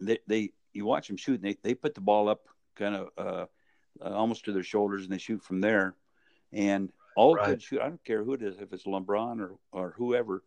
[0.00, 1.40] they, they you watch them shoot.
[1.40, 3.46] And they they put the ball up kind of uh,
[4.04, 5.94] uh, almost to their shoulders, and they shoot from there.
[6.52, 7.46] And all right.
[7.46, 7.80] good shoot.
[7.80, 10.42] I don't care who it is, if it's LeBron or or whoever.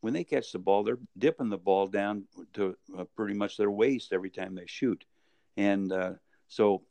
[0.00, 3.70] When they catch the ball, they're dipping the ball down to uh, pretty much their
[3.70, 5.04] waist every time they shoot,
[5.56, 6.12] and uh,
[6.48, 6.82] so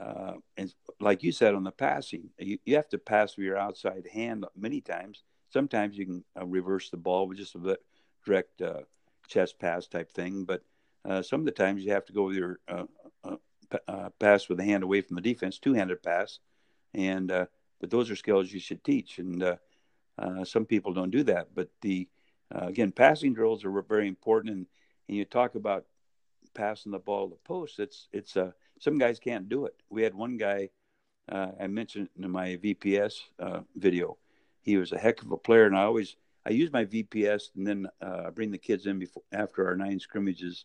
[0.00, 3.58] uh, and like you said on the passing, you, you have to pass with your
[3.58, 5.22] outside hand many times.
[5.50, 7.78] Sometimes you can uh, reverse the ball with just a
[8.24, 8.80] direct uh,
[9.28, 10.62] chest pass type thing, but
[11.04, 12.84] uh, some of the times you have to go with your uh,
[13.88, 16.38] uh, pass with the hand away from the defense, two-handed pass,
[16.94, 17.32] and
[17.82, 19.58] but those are skills you should teach, and
[20.44, 21.48] some people don't do that.
[21.54, 22.08] But the
[22.50, 24.66] again, passing drills are very important, and,
[25.08, 25.84] and you talk about
[26.54, 27.78] passing the ball to post.
[27.78, 29.74] It's it's a some guys can't do it.
[29.90, 30.70] We had one guy
[31.30, 34.18] uh, I mentioned in my VPS uh, video.
[34.62, 36.16] He was a heck of a player, and I always
[36.46, 40.00] I use my VPS and then uh, bring the kids in before after our nine
[40.00, 40.64] scrimmages,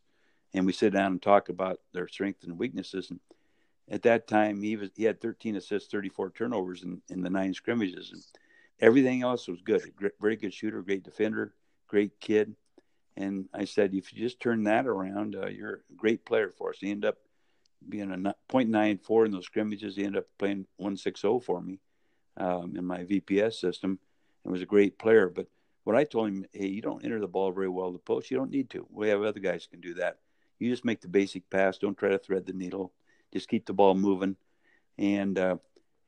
[0.53, 3.10] and we sit down and talk about their strengths and weaknesses.
[3.12, 3.19] And
[3.89, 7.54] at that time, he was he had 13 assists, 34 turnovers in, in the nine
[7.54, 8.23] scrimmages, and
[8.80, 9.95] everything else was good.
[9.95, 11.54] Great, very good shooter, great defender,
[11.88, 12.56] great kid.
[13.15, 16.69] And I said, if you just turn that around, uh, you're a great player for
[16.69, 16.78] us.
[16.80, 17.17] He ended up
[17.88, 19.95] being a .94 in those scrimmages.
[19.95, 21.80] He ended up playing 160 for me
[22.38, 24.00] um, in my VPS system
[24.43, 25.30] and was a great player.
[25.30, 25.47] But
[25.84, 28.30] what I told him, hey, you don't enter the ball very well to post.
[28.30, 28.86] You don't need to.
[28.91, 30.19] We have other guys who can do that.
[30.60, 31.78] You just make the basic pass.
[31.78, 32.91] Don't try to thread the needle.
[33.34, 34.36] Just keep the ball moving,
[34.98, 35.58] and uh,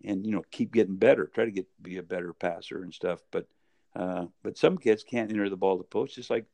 [0.04, 1.28] and you know keep getting better.
[1.28, 3.22] Try to get be a better passer and stuff.
[3.32, 3.48] But
[3.96, 6.16] uh, but some kids can't enter the ball to post.
[6.16, 6.46] Just like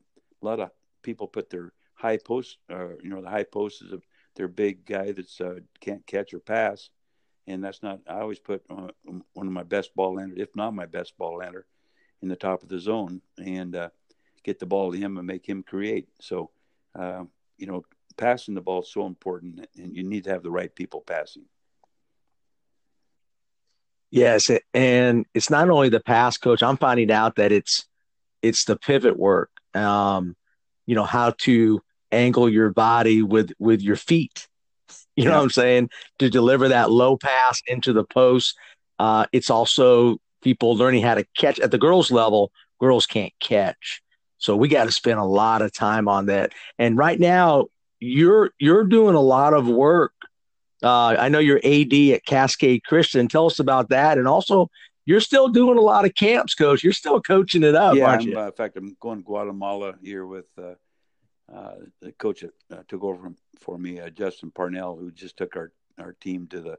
[0.41, 4.03] a lot of people put their high post, or you know, the high posts of
[4.35, 6.89] their big guy that's uh, can't catch or pass,
[7.47, 7.99] and that's not.
[8.07, 8.87] I always put uh,
[9.33, 11.65] one of my best ball landers, if not my best ball lander,
[12.21, 13.89] in the top of the zone and uh,
[14.43, 16.07] get the ball to him and make him create.
[16.19, 16.51] So,
[16.97, 17.23] uh,
[17.57, 17.83] you know,
[18.17, 21.45] passing the ball is so important, and you need to have the right people passing.
[24.11, 26.63] Yes, and it's not only the pass, coach.
[26.63, 27.85] I'm finding out that it's
[28.41, 29.49] it's the pivot work.
[29.73, 30.35] Um,
[30.85, 34.47] you know how to angle your body with with your feet.
[35.15, 35.89] You know what I'm saying?
[36.19, 38.57] To deliver that low pass into the post.
[38.99, 42.51] Uh, it's also people learning how to catch at the girls level.
[42.79, 44.01] Girls can't catch,
[44.37, 46.53] so we got to spend a lot of time on that.
[46.77, 47.67] And right now,
[47.99, 50.13] you're you're doing a lot of work.
[50.83, 53.27] Uh, I know you're AD at Cascade Christian.
[53.27, 54.69] Tell us about that, and also
[55.05, 56.83] you're still doing a lot of camps, coach.
[56.83, 58.37] You're still coaching it up, yeah, aren't you?
[58.37, 60.73] Uh, in fact, I'm going to Guatemala here with uh,
[61.53, 65.55] uh, the coach that uh, took over for me, uh, Justin Parnell, who just took
[65.55, 66.77] our, our team to the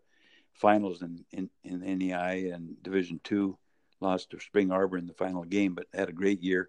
[0.52, 3.58] finals in, in, in NAIA Division Two,
[4.00, 6.68] lost to Spring Arbor in the final game, but had a great year.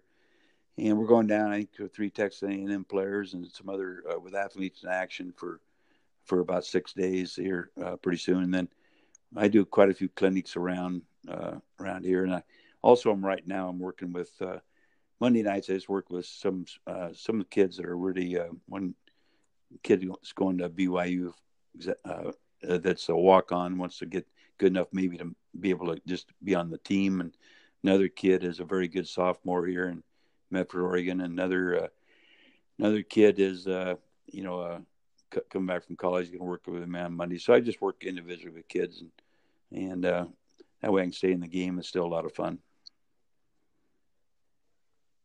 [0.78, 4.34] And we're going down, I think, three Texas A&M players and some other uh, with
[4.34, 5.60] athletes in action for
[6.24, 8.44] for about six days here uh, pretty soon.
[8.44, 8.68] And then
[9.34, 12.42] I do quite a few clinics around uh, around here, and I
[12.82, 14.30] also am right now I'm working with
[15.20, 18.94] Monday nights I just work with some uh, some kids that are really uh, one
[19.82, 21.32] kid is going to BYU
[22.04, 24.26] uh, that's a walk on wants to get
[24.58, 27.36] good enough maybe to be able to just be on the team and
[27.84, 30.02] another kid is a very good sophomore here in
[30.50, 31.20] Medford, Oregon.
[31.20, 31.88] Another uh,
[32.78, 33.94] another kid is uh,
[34.26, 34.78] you know uh,
[35.34, 37.38] c- coming back from college, going to work with him on Monday.
[37.38, 40.28] So I just work individually with kids and and
[40.80, 41.78] that way I can stay in the game.
[41.78, 42.58] It's still a lot of fun.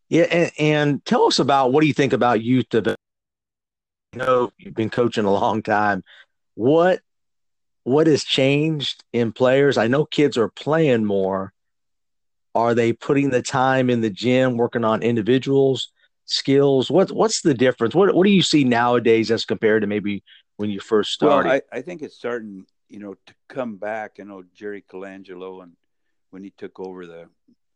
[0.10, 3.00] Yeah, and, and, tell us about what do you think about youth development?
[4.16, 6.04] Know, you've been coaching a long time.
[6.54, 7.02] What
[7.84, 9.78] what has changed in players?
[9.78, 11.53] I know kids are playing more.
[12.56, 15.92] Are they putting the time in the gym working on individuals
[16.26, 16.90] skills?
[16.90, 17.96] What what's the difference?
[17.96, 20.24] What what do you see nowadays as compared to maybe
[20.58, 21.50] when you first started?
[21.50, 24.18] Well, I, I think it's starting, you know, to come back.
[24.20, 25.74] I know Jerry Colangelo and
[26.30, 27.28] when he took over the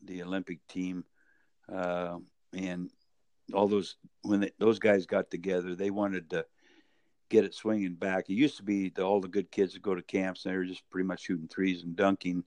[0.03, 1.03] the Olympic team–
[1.71, 2.17] uh,
[2.53, 2.89] and
[3.53, 6.45] all those when they, those guys got together, they wanted to
[7.29, 8.29] get it swinging back.
[8.29, 10.57] It used to be the, all the good kids would go to camps and they
[10.57, 12.43] were just pretty much shooting threes and dunking.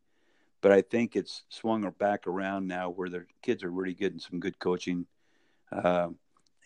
[0.62, 4.40] But I think it's swung back around now where the kids are really getting some
[4.40, 5.06] good coaching.
[5.72, 6.08] Uh,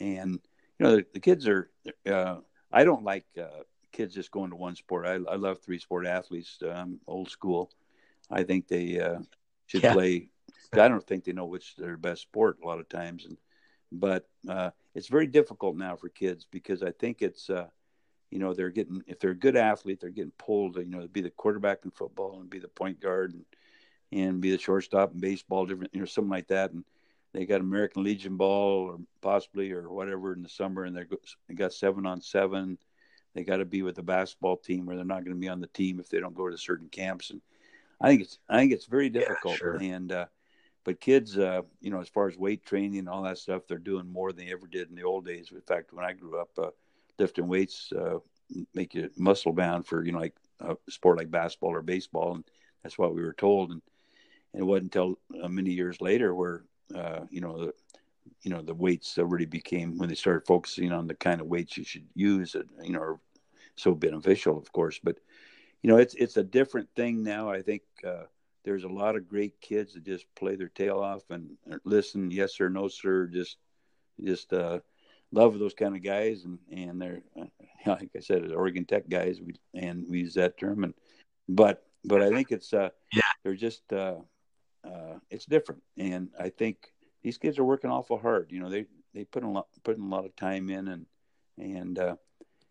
[0.00, 0.40] and,
[0.78, 1.70] you know, the, the kids are,
[2.11, 2.38] uh,
[2.72, 5.07] I don't like uh, kids just going to one sport.
[5.07, 6.59] I, I love three sport athletes.
[6.68, 7.70] Um, old school.
[8.30, 9.18] I think they uh,
[9.66, 9.92] should yeah.
[9.92, 10.28] play
[10.80, 13.37] I don't think they know which their best sport a lot of times, and
[13.92, 17.66] but uh, it's very difficult now for kids because I think it's uh,
[18.30, 21.09] you know they're getting if they're a good athlete they're getting pulled you know to
[21.09, 23.44] be the quarterback in football and be the point guard and
[24.12, 26.73] and be the shortstop in baseball, different, you know, something like that.
[26.73, 26.85] And
[27.33, 31.73] they got American Legion ball or possibly or whatever in the summer, and they got
[31.73, 32.79] seven on seven.
[33.35, 35.61] They got to be with the basketball team, or they're not going to be on
[35.61, 37.31] the team if they don't go to certain camps.
[37.31, 37.40] And
[38.01, 39.55] I think it's I think it's very difficult.
[39.55, 39.77] Yeah, sure.
[39.83, 40.27] And uh,
[40.85, 43.79] but kids, uh, you know, as far as weight training and all that stuff, they're
[43.79, 45.51] doing more than they ever did in the old days.
[45.51, 46.71] In fact, when I grew up, uh,
[47.19, 48.19] lifting weights uh,
[48.75, 52.45] make you muscle bound for you know like a sport like basketball or baseball, and
[52.83, 53.73] that's what we were told.
[53.73, 53.83] And,
[54.55, 56.62] and it wasn't until uh, many years later where
[56.95, 57.75] uh, you know the
[58.43, 61.77] you know the weights already became when they started focusing on the kind of weights
[61.77, 62.57] you should use.
[62.83, 63.21] You know are
[63.77, 65.19] so beneficial, of course, but
[65.83, 67.51] you know it's it's a different thing now.
[67.51, 68.25] I think uh,
[68.64, 72.57] there's a lot of great kids that just play their tail off and listen, yes
[72.57, 73.59] sir, no sir, just
[74.23, 74.79] just uh,
[75.33, 77.47] love those kind of guys, and and they're uh,
[77.87, 80.95] like I said, Oregon Tech guys, we and we use that term, and
[81.49, 84.17] but but I think it's uh yeah they're just uh,
[84.85, 86.92] uh it's different, and I think
[87.23, 88.53] these kids are working awful hard.
[88.53, 91.07] You know, they they put a lot putting a lot of time in, and
[91.59, 92.16] and uh,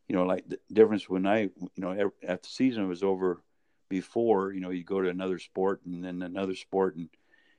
[0.08, 1.92] you know, like the difference when I you know
[2.28, 3.42] after the season was over
[3.90, 7.10] before, you know, you go to another sport and then another sport, and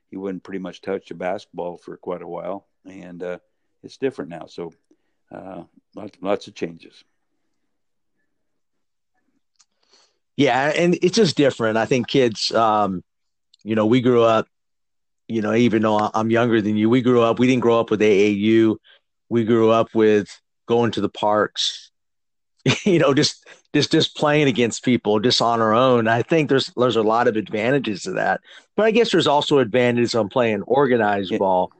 [0.09, 3.39] you wouldn't pretty much touch a basketball for quite a while, and uh,
[3.83, 4.45] it's different now.
[4.45, 4.73] So
[5.31, 5.63] uh,
[5.95, 7.03] lots, lots of changes.
[10.37, 11.77] Yeah, and it's just different.
[11.77, 13.03] I think kids, um,
[13.65, 14.47] you know, we grew up,
[15.27, 17.39] you know, even though I'm younger than you, we grew up.
[17.39, 18.77] We didn't grow up with AAU.
[19.29, 20.29] We grew up with
[20.67, 21.91] going to the parks,
[22.83, 26.07] you know, just just just playing against people just on our own.
[26.07, 28.39] I think there's there's a lot of advantages to that,
[28.77, 31.39] but I guess there's also advantages on playing organized yeah.
[31.39, 31.71] ball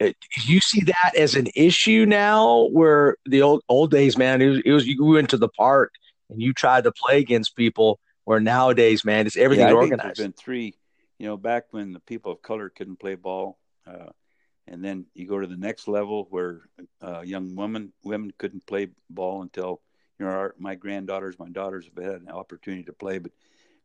[0.00, 4.42] uh, do you see that as an issue now where the old old days man
[4.42, 5.92] it was, it was you went to the park
[6.30, 10.18] and you tried to play against people where nowadays man it's everything's yeah, organized there's
[10.18, 10.74] been three
[11.24, 14.10] you know back when the people of color couldn't play ball uh,
[14.66, 16.60] and then you go to the next level where
[17.00, 19.80] uh, young women women couldn't play ball until
[20.18, 23.32] you know our, my granddaughters my daughters have had an opportunity to play but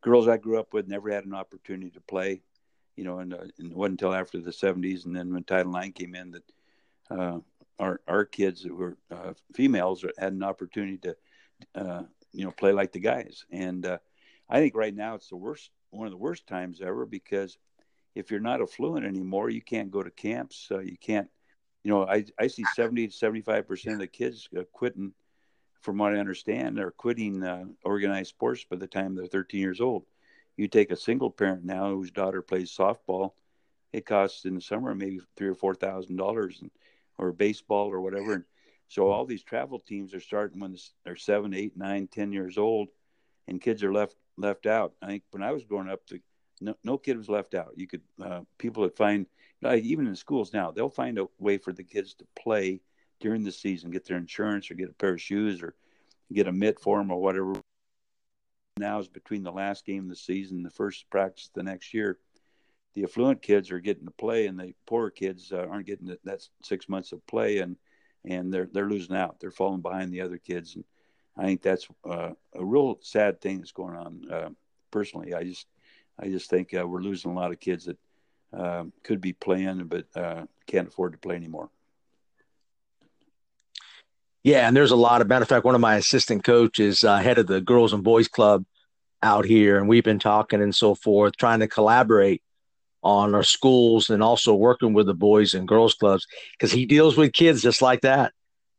[0.01, 2.41] girls i grew up with never had an opportunity to play
[2.99, 5.73] you know, and, uh, and it wasn't until after the 70s and then when Title
[5.73, 6.43] IX came in that
[7.09, 7.39] uh,
[7.79, 11.15] our our kids that were uh, females had an opportunity to,
[11.75, 13.45] uh, you know, play like the guys.
[13.51, 13.99] And uh,
[14.49, 17.57] I think right now it's the worst, one of the worst times ever because
[18.15, 20.67] if you're not affluent anymore, you can't go to camps.
[20.69, 21.29] you can't,
[21.83, 25.13] you know, I, I see 70 to 75 percent of the kids uh, quitting.
[25.81, 27.41] From what I understand, they're quitting
[27.85, 30.03] organized sports by the time they're 13 years old
[30.59, 33.31] you take a single parent now whose daughter plays softball,
[33.93, 36.61] it costs in the summer maybe three or four thousand dollars,
[37.17, 38.33] or baseball or whatever.
[38.33, 38.43] And
[38.89, 40.75] so all these travel teams are starting when
[41.05, 42.89] they're seven, eight, nine, ten years old,
[43.47, 44.93] and kids are left left out.
[45.01, 46.21] I think when I was growing up, the,
[46.61, 47.73] no, no kid was left out.
[47.75, 49.25] You could uh, people that find
[49.63, 52.79] even in schools now they'll find a way for the kids to play
[53.19, 55.75] during the season, get their insurance or get a pair of shoes or
[56.31, 57.55] get a mitt for them or whatever
[58.77, 61.93] now is between the last game of the season and the first practice the next
[61.93, 62.17] year.
[62.95, 66.47] The affluent kids are getting to play, and the poorer kids uh, aren't getting that
[66.63, 67.75] six months of play, and
[68.25, 69.39] and they're they're losing out.
[69.39, 70.83] They're falling behind the other kids, and
[71.39, 74.31] I think that's uh, a real sad thing that's going on.
[74.31, 74.49] Uh,
[74.91, 75.67] personally, I just
[76.19, 77.97] I just think uh, we're losing a lot of kids that
[78.51, 81.69] um, could be playing but uh, can't afford to play anymore.
[84.43, 87.17] Yeah, and there's a lot of matter of fact, one of my assistant coaches, uh,
[87.17, 88.65] head of the girls and boys club
[89.21, 92.41] out here, and we've been talking and so forth, trying to collaborate
[93.01, 96.25] on our schools and also working with the boys and girls clubs
[96.57, 98.33] because he deals with kids just like that,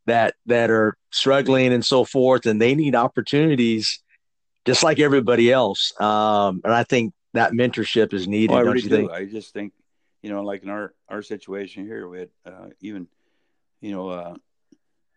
[0.06, 4.02] that that are struggling and so forth, and they need opportunities
[4.66, 5.92] just like everybody else.
[6.00, 8.50] Um, and I think that mentorship is needed.
[8.50, 8.88] Well, I really do.
[8.88, 9.10] Think?
[9.10, 9.72] I just think,
[10.22, 13.06] you know, like in our our situation here, we had uh, even,
[13.80, 14.08] you know.
[14.08, 14.34] Uh,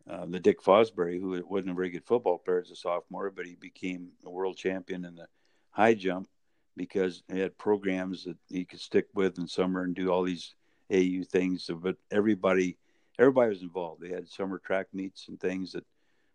[0.10, 3.46] uh, the Dick Fosbury, who wasn't a very good football player as a sophomore, but
[3.46, 5.28] he became a world champion in the
[5.72, 6.27] high jump
[6.75, 10.56] because he had programs that he could stick with in summer and do all these
[10.92, 11.69] AU things.
[11.73, 12.77] But everybody,
[13.20, 14.02] everybody was involved.
[14.02, 15.86] They had summer track meets and things that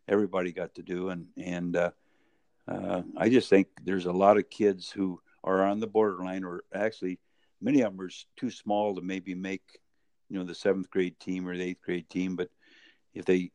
[0.08, 1.10] everybody got to do.
[1.10, 1.90] And and uh,
[2.66, 6.64] uh, I just think there's a lot of kids who are on the borderline, or
[6.74, 7.18] actually
[7.60, 9.80] many of them are too small to maybe make,
[10.28, 12.50] you know, the seventh grade team or the eighth grade team, but
[13.14, 13.50] if they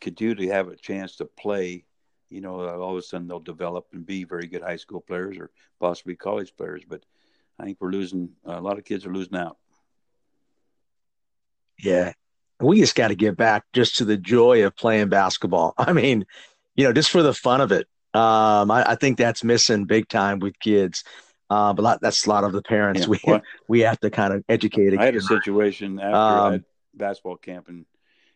[0.00, 1.84] continue to have a chance to play,
[2.28, 5.38] you know, all of a sudden they'll develop and be very good high school players
[5.38, 6.82] or possibly college players.
[6.88, 7.04] But
[7.58, 9.58] I think we're losing a lot of kids are losing out.
[11.78, 12.12] Yeah,
[12.60, 15.74] we just got to get back just to the joy of playing basketball.
[15.78, 16.26] I mean,
[16.76, 17.86] you know, just for the fun of it.
[18.12, 21.04] Um, I, I think that's missing big time with kids.
[21.48, 23.02] Uh, but that's a lot of the parents.
[23.02, 23.06] Yeah.
[23.08, 24.88] We well, we have to kind of educate.
[24.88, 25.00] Again.
[25.00, 27.86] I had a situation after um, basketball camp in,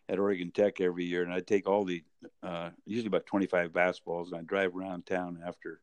[0.09, 2.03] at Oregon Tech every year, and I take all the
[2.43, 5.81] uh, usually about twenty five basketballs, and I drive around town after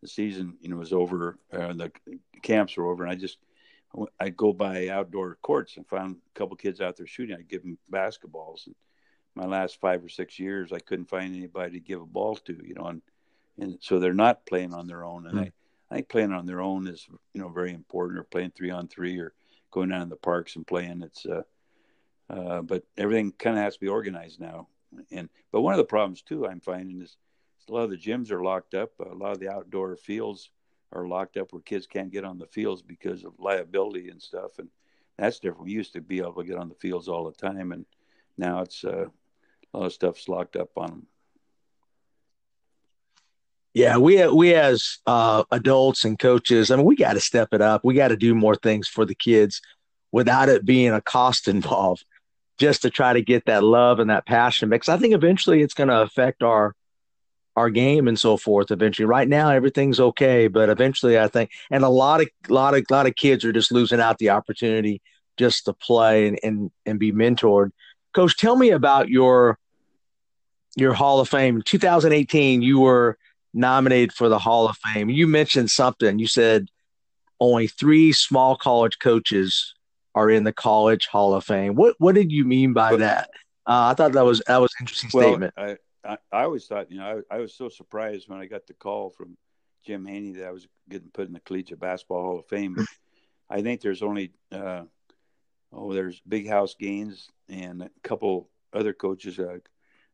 [0.00, 1.90] the season you know was over, uh, the
[2.42, 3.38] camps were over, and I just
[4.20, 7.36] I go by outdoor courts and found a couple kids out there shooting.
[7.36, 8.66] I'd give them basketballs.
[8.66, 8.74] And
[9.34, 12.52] my last five or six years, I couldn't find anybody to give a ball to,
[12.64, 13.02] you know, and
[13.58, 15.26] and so they're not playing on their own.
[15.26, 15.42] And mm.
[15.42, 15.52] I,
[15.90, 18.88] I think playing on their own is you know very important, or playing three on
[18.88, 19.34] three, or
[19.70, 21.02] going down in the parks and playing.
[21.02, 21.42] It's uh,
[22.30, 24.68] uh but everything kind of has to be organized now.
[25.10, 27.16] And but one of the problems too I'm finding is
[27.68, 28.92] a lot of the gyms are locked up.
[29.00, 30.50] A lot of the outdoor fields
[30.92, 34.58] are locked up where kids can't get on the fields because of liability and stuff.
[34.58, 34.68] And
[35.18, 35.64] that's different.
[35.64, 37.84] We used to be able to get on the fields all the time, and
[38.38, 39.06] now it's uh,
[39.72, 41.06] a lot of stuff's locked up on them.
[43.74, 47.60] Yeah, we we as uh, adults and coaches, I mean, we got to step it
[47.60, 47.84] up.
[47.84, 49.60] We got to do more things for the kids
[50.10, 52.04] without it being a cost involved,
[52.58, 54.70] just to try to get that love and that passion.
[54.70, 56.74] Because I think eventually it's going to affect our
[57.60, 59.06] our game and so forth eventually.
[59.06, 63.06] Right now everything's okay but eventually i think and a lot of lot of lot
[63.06, 65.02] of kids are just losing out the opportunity
[65.36, 67.70] just to play and and, and be mentored.
[68.14, 69.58] Coach tell me about your
[70.76, 71.62] your hall of fame.
[71.62, 73.18] 2018 you were
[73.52, 75.10] nominated for the hall of fame.
[75.10, 76.18] You mentioned something.
[76.18, 76.68] You said
[77.40, 79.74] only three small college coaches
[80.14, 81.74] are in the college hall of fame.
[81.74, 83.30] What what did you mean by that?
[83.66, 85.54] Uh, i thought that was that was an interesting well, statement.
[85.56, 88.66] I, I, I always thought, you know, I, I, was so surprised when I got
[88.66, 89.36] the call from
[89.84, 92.74] Jim Haney that I was getting put in the Collegiate Basketball Hall of Fame.
[92.74, 92.86] But
[93.50, 94.82] I think there's only, uh,
[95.72, 99.38] oh, there's Big House Gaines and a couple other coaches.
[99.38, 99.58] Uh,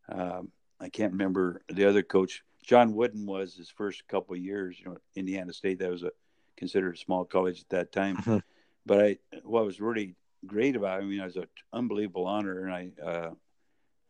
[0.09, 2.43] um, I can't remember the other coach.
[2.64, 5.78] John Wooden was his first couple years, you know, Indiana State.
[5.78, 6.11] That was a
[6.57, 8.16] considered a small college at that time.
[8.16, 8.39] Mm-hmm.
[8.84, 10.14] But I, what was really
[10.47, 13.30] great about it, I mean, it was an unbelievable honor, and I, uh,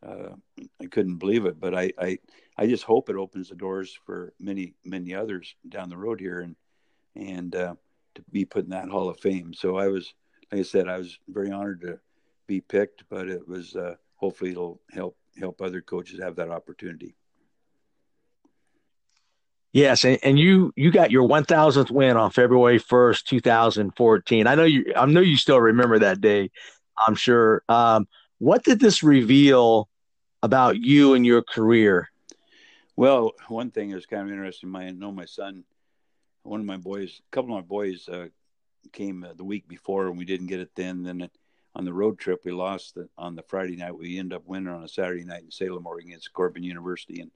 [0.05, 0.29] uh,
[0.81, 1.59] I couldn't believe it.
[1.59, 2.19] But I, I,
[2.57, 6.39] I just hope it opens the doors for many, many others down the road here,
[6.41, 6.55] and
[7.15, 7.75] and uh,
[8.15, 9.53] to be put in that Hall of Fame.
[9.53, 10.13] So I was,
[10.51, 11.99] like I said, I was very honored to
[12.47, 17.15] be picked, but it was uh, hopefully it'll help help other coaches have that opportunity.
[19.73, 24.47] Yes, and, and you you got your 1000th win on February 1st, 2014.
[24.47, 26.49] I know you I know you still remember that day.
[27.05, 27.61] I'm sure.
[27.69, 28.07] Um,
[28.39, 29.89] what did this reveal
[30.43, 32.09] about you and your career?
[32.95, 34.69] Well, one thing is kind of interesting.
[34.69, 35.63] My, I know my son,
[36.43, 38.27] one of my boys, a couple of my boys uh,
[38.91, 41.03] came uh, the week before, and we didn't get it then.
[41.03, 41.29] Then
[41.75, 43.97] on the road trip, we lost it on the Friday night.
[43.97, 47.31] We end up winning on a Saturday night in Salem, Oregon, against Corban University, and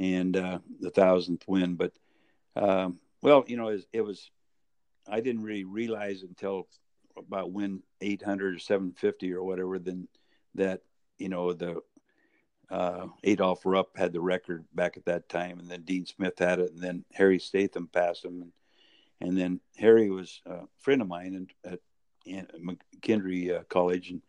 [0.00, 1.76] and uh, the thousandth win.
[1.76, 1.92] But
[2.56, 4.30] um, well, you know, it, it was.
[5.08, 6.68] I didn't really realize until
[7.16, 10.08] about win 800 or 750 or whatever, then
[10.54, 10.80] that,
[11.18, 11.80] you know, the
[12.70, 16.58] uh, Adolph Rupp had the record back at that time, and then Dean Smith had
[16.58, 18.52] it, and then Harry Statham passed him, and
[19.20, 21.80] and then Harry was a friend of mine and at,
[22.34, 24.22] at McKendree uh, College, and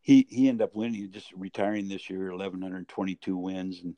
[0.00, 3.96] he he ended up winning, just retiring this year, 1122 wins, and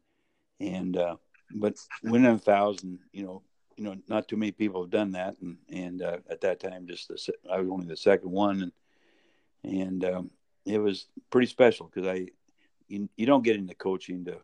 [0.61, 1.17] and uh,
[1.55, 3.43] but winning a thousand, you know,
[3.77, 6.87] you know, not too many people have done that, and and uh, at that time,
[6.87, 10.31] just the, I was only the second one, and and um,
[10.65, 12.29] it was pretty special because I,
[12.89, 14.37] you, you don't get into coaching to,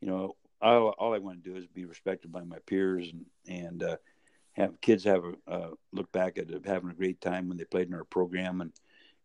[0.00, 3.26] you know, all, all I want to do is be respected by my peers and
[3.48, 3.96] and uh,
[4.52, 7.88] have kids have a uh, look back at having a great time when they played
[7.88, 8.72] in our program, and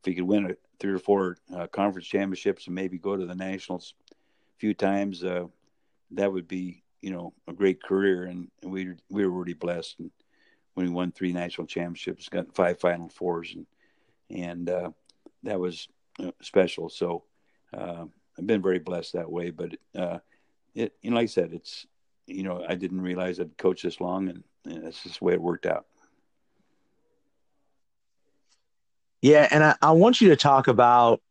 [0.02, 3.26] if you could win a three or four uh, conference championships and maybe go to
[3.26, 5.46] the nationals a few times, uh,
[6.12, 10.00] that would be you know a great career, and, we we were really blessed.
[10.00, 10.10] And
[10.74, 13.68] when we won three national championships, got five Final Fours, and
[14.32, 14.90] and uh,
[15.44, 15.88] that was
[16.20, 16.90] uh, special.
[16.90, 17.24] So
[17.78, 18.06] uh,
[18.40, 19.52] I've been very blessed that way.
[19.52, 20.18] But uh,
[20.74, 21.86] it, you know, like I said, it's
[22.26, 25.34] you know I didn't realize I'd coach this long, and, and that's just the way
[25.34, 25.86] it worked out.
[29.22, 31.22] Yeah, and I, I want you to talk about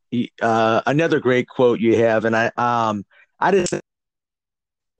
[0.40, 3.04] uh, another great quote you have, and I um
[3.40, 3.74] I just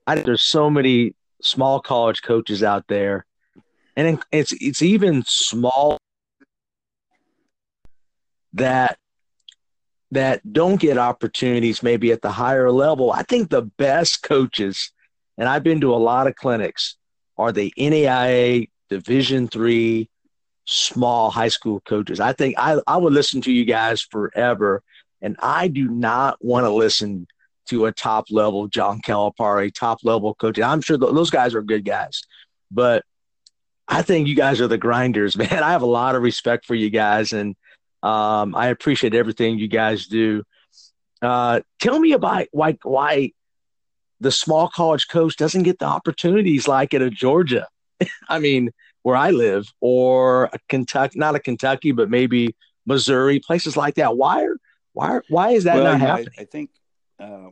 [0.07, 3.25] I, there's so many small college coaches out there,
[3.95, 5.97] and it's it's even small
[8.53, 8.97] that
[10.11, 13.11] that don't get opportunities maybe at the higher level.
[13.11, 14.91] I think the best coaches,
[15.37, 16.95] and I've been to a lot of clinics,
[17.37, 20.09] are the NAIA Division three
[20.65, 22.19] small high school coaches.
[22.19, 24.83] I think I, I would listen to you guys forever,
[25.21, 27.27] and I do not want to listen
[27.67, 30.59] to a top level John Calipari, top level coach.
[30.59, 32.23] I'm sure those guys are good guys,
[32.71, 33.03] but
[33.87, 35.51] I think you guys are the grinders, man.
[35.51, 37.55] I have a lot of respect for you guys, and
[38.03, 40.43] um, I appreciate everything you guys do.
[41.21, 43.31] Uh, tell me about why why
[44.19, 47.67] the small college coach doesn't get the opportunities like at a Georgia.
[48.29, 48.71] I mean,
[49.03, 52.55] where I live, or a Kentucky, not a Kentucky, but maybe
[52.85, 54.17] Missouri, places like that.
[54.17, 54.57] Why are
[54.93, 56.29] why why is that well, not happening?
[56.37, 56.69] I, I think
[57.19, 57.49] uh,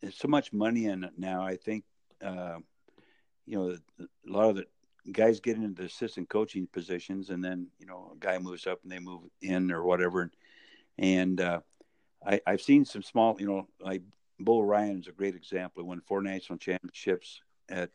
[0.00, 1.44] there's so much money in it now.
[1.44, 1.84] I think
[2.24, 2.58] uh,
[3.46, 4.66] you know a lot of the
[5.12, 8.80] guys get into the assistant coaching positions, and then you know a guy moves up
[8.82, 10.30] and they move in or whatever.
[10.98, 11.60] And uh,
[12.24, 14.02] I, I've seen some small, you know, like
[14.38, 15.82] Bo Ryan is a great example.
[15.82, 17.90] He won four national championships at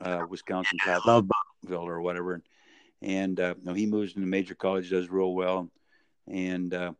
[0.00, 1.28] uh, Wisconsin Platteville
[1.68, 2.34] or whatever.
[2.34, 2.42] And,
[3.02, 5.68] and uh, you know, he moves into major college, does real well.
[6.28, 6.92] And uh,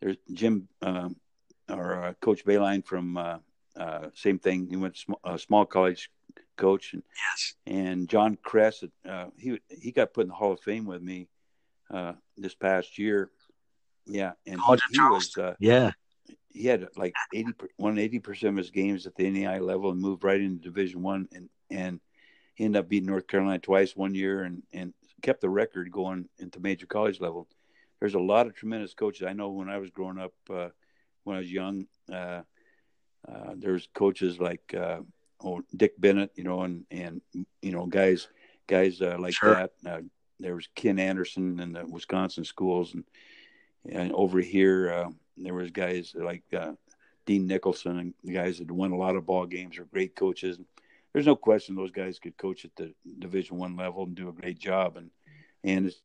[0.00, 1.08] there's Jim uh,
[1.68, 3.38] or uh, Coach Beilein from uh,
[3.76, 4.68] uh, same thing.
[4.68, 6.10] He went sm- small college
[6.56, 7.02] coach, and
[7.32, 7.54] yes.
[7.66, 8.90] and John Kresse,
[9.36, 11.28] he he got put in the Hall of Fame with me
[12.36, 13.30] this past year.
[14.06, 15.92] Yeah, and he, he was yeah
[16.56, 20.24] he had like 80 180 percent of his games at the NAIA level and moved
[20.24, 22.00] right into Division One and and
[22.54, 26.28] he ended up beating North Carolina twice one year and and kept the record going
[26.38, 27.46] into major college level.
[28.00, 29.26] There's a lot of tremendous coaches.
[29.26, 30.68] I know when I was growing up, uh,
[31.26, 32.42] when I was young, uh,
[33.28, 35.00] uh, there's coaches like uh,
[35.42, 37.20] oh, Dick Bennett, you know, and and
[37.60, 38.28] you know guys
[38.66, 39.54] guys uh, like sure.
[39.54, 39.70] that.
[39.84, 40.00] Uh,
[40.38, 43.04] there was Ken Anderson in the Wisconsin schools, and
[43.90, 46.72] and over here there was guys like uh,
[47.26, 50.58] Dean Nicholson and the guys that won a lot of ball games are great coaches.
[51.12, 54.32] There's no question those guys could coach at the Division One level and do a
[54.32, 55.10] great job, and
[55.64, 56.00] and it's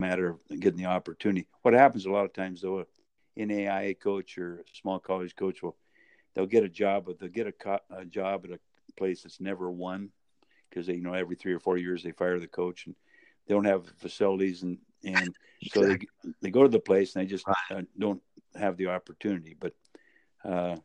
[0.00, 1.46] a matter of getting the opportunity.
[1.62, 2.84] What happens a lot of times though,
[3.38, 5.76] NAIA coach or a small college coach will
[6.34, 8.60] they'll get a job, but they'll get a, co- a job at a
[8.96, 10.10] place that's never won
[10.68, 12.94] because they you know every three or four years they fire the coach and
[13.46, 15.34] they don't have facilities and and
[15.72, 15.98] so they
[16.40, 18.22] they go to the place and they just uh, don't
[18.54, 19.56] have the opportunity.
[19.58, 19.74] But
[20.44, 20.76] uh,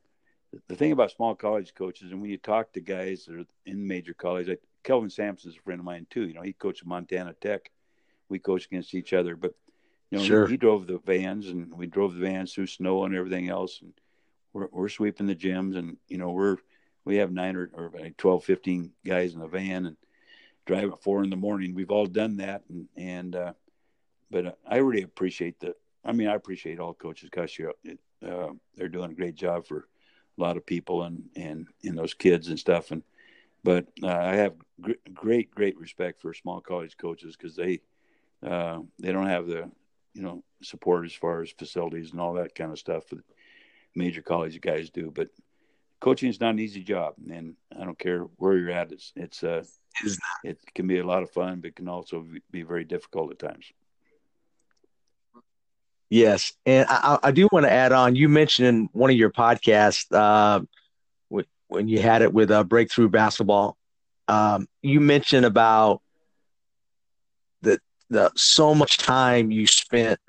[0.67, 3.87] the thing about small college coaches, and when you talk to guys that are in
[3.87, 6.27] major college, like Kelvin Sampson's a friend of mine too.
[6.27, 7.71] You know, he coached Montana Tech.
[8.29, 9.53] We coached against each other, but
[10.11, 10.45] you know, sure.
[10.47, 13.79] he, he, drove the vans, and we drove the vans through snow and everything else,
[13.81, 13.93] and
[14.53, 16.57] we're, we're sweeping the gyms, and you know, we're
[17.05, 19.97] we have nine or, or 12, 15 guys in the van, and
[20.65, 21.73] drive at four in the morning.
[21.73, 23.53] We've all done that, and and uh,
[24.31, 25.75] but I really appreciate the.
[26.03, 27.73] I mean, I appreciate all coaches because you
[28.25, 29.87] uh, they're doing a great job for
[30.37, 32.91] a lot of people and and in those kids and stuff.
[32.91, 33.03] And
[33.63, 37.81] but uh, I have gr- great great respect for small college coaches because they
[38.45, 39.69] uh, they don't have the
[40.13, 43.23] you know support as far as facilities and all that kind of stuff that
[43.95, 45.11] major college guys do.
[45.13, 45.29] But
[45.99, 48.91] coaching is not an easy job, and I don't care where you're at.
[48.91, 49.63] It's it's uh,
[50.43, 53.65] it can be a lot of fun, but can also be very difficult at times.
[56.09, 58.15] Yes, and I, I do want to add on.
[58.15, 60.61] You mentioned in one of your podcasts uh,
[61.69, 63.77] when you had it with uh, Breakthrough Basketball,
[64.27, 66.01] um, you mentioned about
[68.09, 70.19] the so much time you spent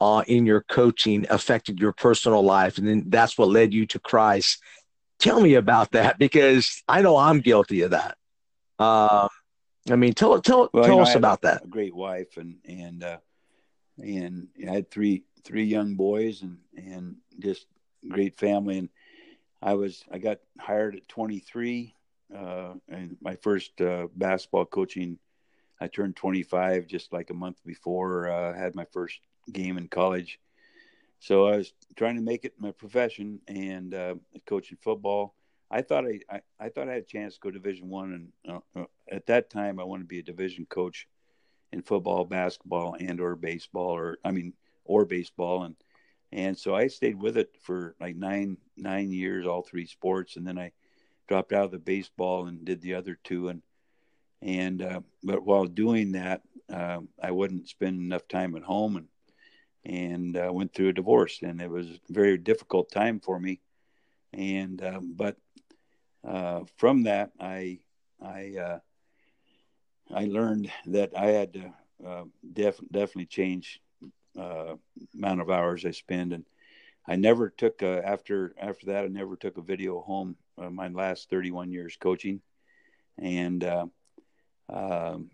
[0.00, 3.98] uh, in your coaching affected your personal life, and then that's what led you to
[3.98, 4.62] Christ.
[5.18, 8.16] Tell me about that because I know I'm guilty of that.
[8.78, 9.28] Um,
[9.90, 11.64] I mean, tell tell well, tell you know, us about that.
[11.64, 13.18] A great wife, and and uh,
[13.98, 17.66] and I had three three young boys and and just
[18.08, 18.78] great family.
[18.78, 18.88] And
[19.62, 21.94] I was I got hired at 23,
[22.36, 25.18] uh, and my first uh, basketball coaching.
[25.80, 29.20] I turned 25 just like a month before uh, I had my first
[29.52, 30.40] game in college.
[31.20, 34.14] So I was trying to make it my profession and uh,
[34.46, 35.34] coaching football.
[35.70, 38.62] I thought I, I, I, thought I had a chance to go Division One, and
[38.76, 41.06] uh, uh, at that time I wanted to be a division coach
[41.72, 44.54] in football, basketball, and or baseball, or I mean,
[44.84, 45.76] or baseball, and
[46.32, 50.46] and so I stayed with it for like nine nine years, all three sports, and
[50.46, 50.72] then I
[51.26, 53.60] dropped out of the baseball and did the other two, and
[54.42, 59.08] and uh, but while doing that, uh, I wouldn't spend enough time at home, and
[59.84, 63.60] and uh, went through a divorce, and it was a very difficult time for me,
[64.32, 65.36] and um, but
[66.26, 67.78] uh, from that, I
[68.22, 68.78] I uh,
[70.14, 71.72] I learned that I had to
[72.06, 73.80] uh, def- definitely change
[74.38, 74.74] uh,
[75.14, 76.44] amount of hours I spend, and
[77.06, 79.04] I never took a, after after that.
[79.04, 80.36] I never took a video home.
[80.56, 82.40] My last 31 years coaching,
[83.16, 83.86] and uh,
[84.68, 85.30] um,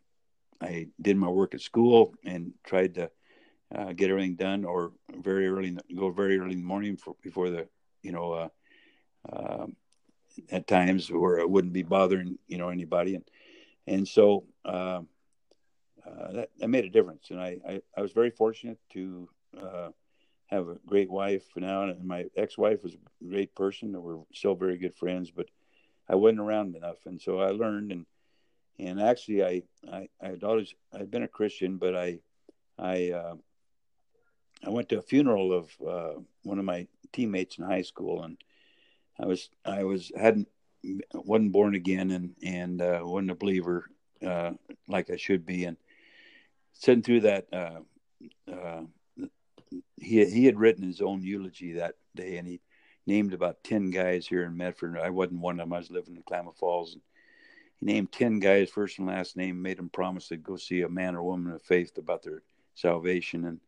[0.61, 3.11] I did my work at school and tried to
[3.75, 7.51] uh, get everything done, or very early go very early in the morning for, before
[7.51, 7.69] the
[8.03, 8.49] you know uh,
[9.33, 9.77] um,
[10.51, 13.25] at times where I wouldn't be bothering you know anybody and
[13.87, 15.01] and so uh,
[16.07, 17.31] uh, that, that made a difference.
[17.31, 19.29] And I, I, I was very fortunate to
[19.61, 19.89] uh,
[20.47, 23.95] have a great wife now, and my ex-wife was a great person.
[23.95, 25.47] and We're still very good friends, but
[26.09, 28.07] I wasn't around enough, and so I learned and
[28.79, 32.21] and actually I I I'd always I'd been a Christian, but I
[32.79, 33.35] I uh,
[34.65, 38.37] I went to a funeral of uh, one of my teammates in high school, and
[39.19, 40.49] I was I was hadn't
[41.13, 43.91] wasn't born again and and uh, wasn't a believer
[44.25, 44.53] uh,
[44.89, 45.77] like I should be, and
[46.73, 47.47] sitting through that.
[47.53, 47.81] Uh,
[48.51, 48.83] uh,
[49.97, 52.61] he he had written his own eulogy that day, and he
[53.07, 54.99] named about ten guys here in Medford.
[54.99, 55.73] I wasn't one of them.
[55.73, 56.95] I was living in Klamath Falls.
[56.95, 57.03] And
[57.81, 60.89] he named ten guys, first and last name, made them promise to go see a
[60.89, 62.43] man or woman of faith about their
[62.75, 63.45] salvation.
[63.45, 63.61] And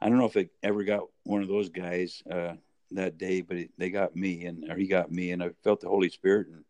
[0.00, 2.54] I don't know if it ever got one of those guys uh,
[2.92, 5.80] that day, but it, they got me, and or he got me, and I felt
[5.80, 6.48] the Holy Spirit.
[6.48, 6.64] And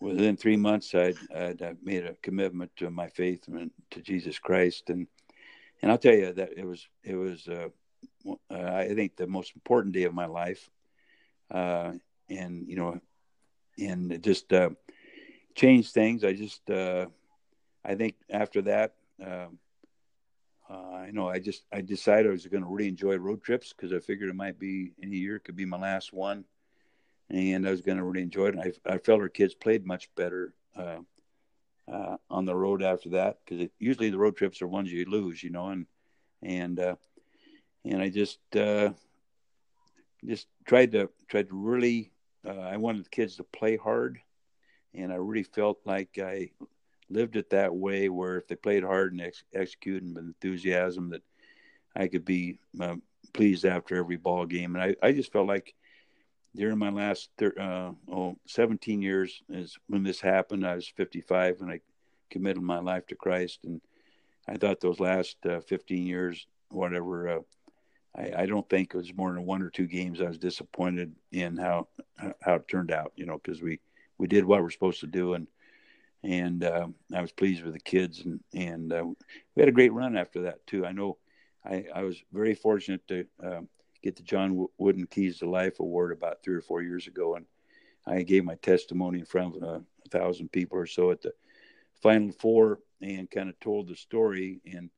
[0.00, 4.38] within three months, I'd, I'd, I'd made a commitment to my faith and to Jesus
[4.38, 5.06] Christ, and
[5.82, 7.68] and I'll tell you that it was it was uh,
[8.50, 10.70] uh, I think the most important day of my life,
[11.50, 11.92] uh,
[12.30, 13.00] and you know,
[13.78, 14.70] and just uh,
[15.58, 16.24] changed things.
[16.24, 17.06] I just uh,
[17.84, 18.94] I think after that.
[19.20, 19.58] Um,
[20.70, 23.72] uh, I know I just I decided I was going to really enjoy road trips
[23.72, 26.44] because I figured it might be any year could be my last one,
[27.30, 28.56] and I was going to really enjoy it.
[28.58, 30.98] I I felt our kids played much better uh,
[31.90, 35.42] uh, on the road after that because usually the road trips are ones you lose,
[35.42, 35.86] you know, and
[36.42, 36.96] and uh,
[37.84, 38.90] and I just uh,
[40.24, 42.12] just tried to tried to really
[42.46, 44.20] uh, I wanted the kids to play hard,
[44.98, 46.50] and I really felt like I
[47.10, 51.22] lived it that way where if they played hard and ex- executed with enthusiasm that
[51.96, 52.96] I could be uh,
[53.32, 54.74] pleased after every ball game.
[54.76, 55.74] And I, I just felt like
[56.54, 60.66] during my last thir- uh, oh, 17 years is when this happened.
[60.66, 61.80] I was 55 when I
[62.30, 63.60] committed my life to Christ.
[63.64, 63.80] And
[64.46, 67.40] I thought those last uh, 15 years, whatever, uh,
[68.36, 71.56] I, don't think it was more than one or two games I was disappointed in
[71.56, 71.86] how
[72.42, 73.78] how it turned out, you know, because we,
[74.18, 75.34] we did what we're supposed to do.
[75.34, 75.46] And
[76.24, 79.04] and uh, I was pleased with the kids, and and uh,
[79.54, 80.84] we had a great run after that too.
[80.84, 81.16] I know
[81.64, 83.60] I, I was very fortunate to uh,
[84.02, 87.46] get the John Wooden Keys to Life Award about three or four years ago, and
[88.06, 91.32] I gave my testimony in front of a thousand people or so at the
[92.02, 94.90] Final Four, and kind of told the story, and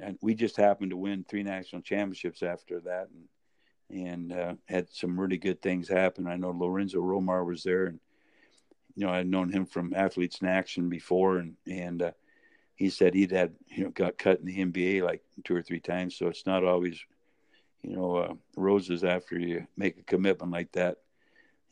[0.00, 4.88] and we just happened to win three national championships after that, and and uh, had
[4.90, 6.26] some really good things happen.
[6.26, 8.00] I know Lorenzo Romar was there, and
[9.00, 12.10] you know, I'd known him from Athletes in Action before, and and uh,
[12.74, 15.80] he said he'd had you know got cut in the NBA like two or three
[15.80, 16.16] times.
[16.16, 17.02] So it's not always
[17.82, 20.98] you know uh, roses after you make a commitment like that.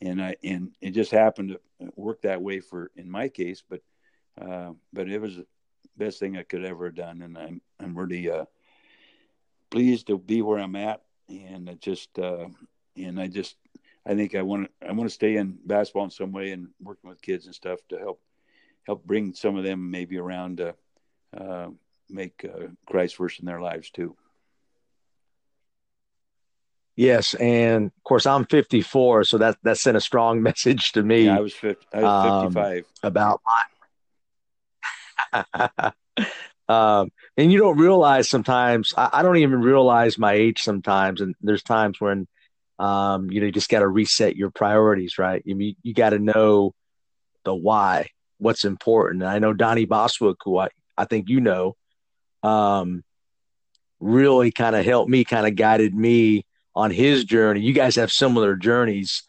[0.01, 3.81] And I and it just happened to work that way for in my case, but
[4.41, 5.45] uh, but it was the
[5.97, 8.45] best thing I could ever have done, and I'm I'm really uh,
[9.69, 12.47] pleased to be where I'm at, and it just uh,
[12.95, 13.55] and I just
[14.05, 16.69] I think I want to I want to stay in basketball in some way and
[16.81, 18.21] working with kids and stuff to help
[18.83, 20.75] help bring some of them maybe around to
[21.37, 21.67] uh,
[22.09, 24.15] make uh, Christ worse in their lives too.
[26.95, 31.25] Yes, and of course I'm 54, so that that sent a strong message to me.
[31.25, 33.63] Yeah, I was 50, I was 55 um, about my.
[36.67, 38.93] um, and you don't realize sometimes.
[38.97, 42.27] I, I, don't even realize my age sometimes, and there's times when
[42.79, 45.43] um, you know, you just got to reset your priorities, right?
[45.45, 46.73] You you got to know
[47.43, 48.07] the why,
[48.37, 49.21] what's important.
[49.21, 51.75] And I know Donnie Boswick, who I, I think you know,
[52.41, 53.03] um,
[53.99, 57.59] really kind of helped me, kind of guided me on his journey.
[57.59, 59.23] You guys have similar journeys.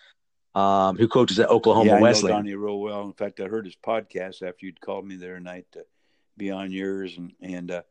[0.53, 2.37] Um, who coaches at Oklahoma yeah, I Wesleyan?
[2.37, 3.05] Know Donnie real well.
[3.05, 5.85] In fact, I heard his podcast after you'd called me there night to
[6.37, 7.83] be on yours, and and uh,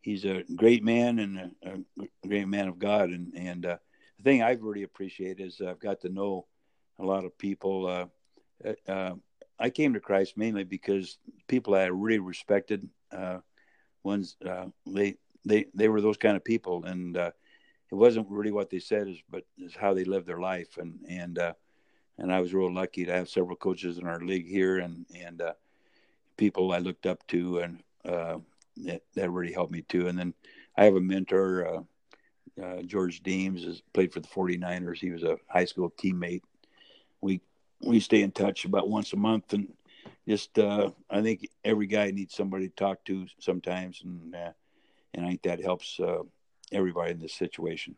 [0.00, 1.50] he's a great man and a,
[2.00, 3.76] a, great man of God, and and uh,
[4.22, 6.46] the thing I've really appreciated is I've got to know
[6.98, 7.86] a lot of people.
[7.86, 8.06] Uh,
[8.64, 9.14] uh, uh,
[9.58, 11.18] I came to Christ mainly because
[11.48, 13.38] people I really respected, uh,
[14.04, 17.30] ones uh, they they they were those kind of people, and uh,
[17.90, 21.00] it wasn't really what they said, is but is how they lived their life, and
[21.08, 21.38] and
[22.18, 25.42] and I was real lucky to have several coaches in our league here, and and
[26.36, 30.08] people I looked up to, and that, that really helped me too.
[30.08, 30.34] And then
[30.76, 31.84] I have a mentor
[32.60, 34.98] uh, George Deems has played for the 49ers.
[34.98, 36.42] He was a high school teammate.
[37.20, 37.40] We
[37.80, 39.72] we stay in touch about once a month, and
[40.28, 44.52] just uh, I think every guy needs somebody to talk to sometimes, and uh,
[45.14, 46.22] and I think that helps uh,
[46.70, 47.96] everybody in this situation.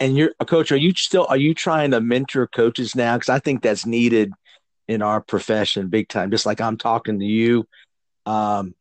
[0.00, 0.72] And you're a coach.
[0.72, 3.16] Are you still are you trying to mentor coaches now?
[3.16, 4.32] Because I think that's needed
[4.88, 7.66] in our profession big time, just like I'm talking to you.
[8.24, 8.74] Um,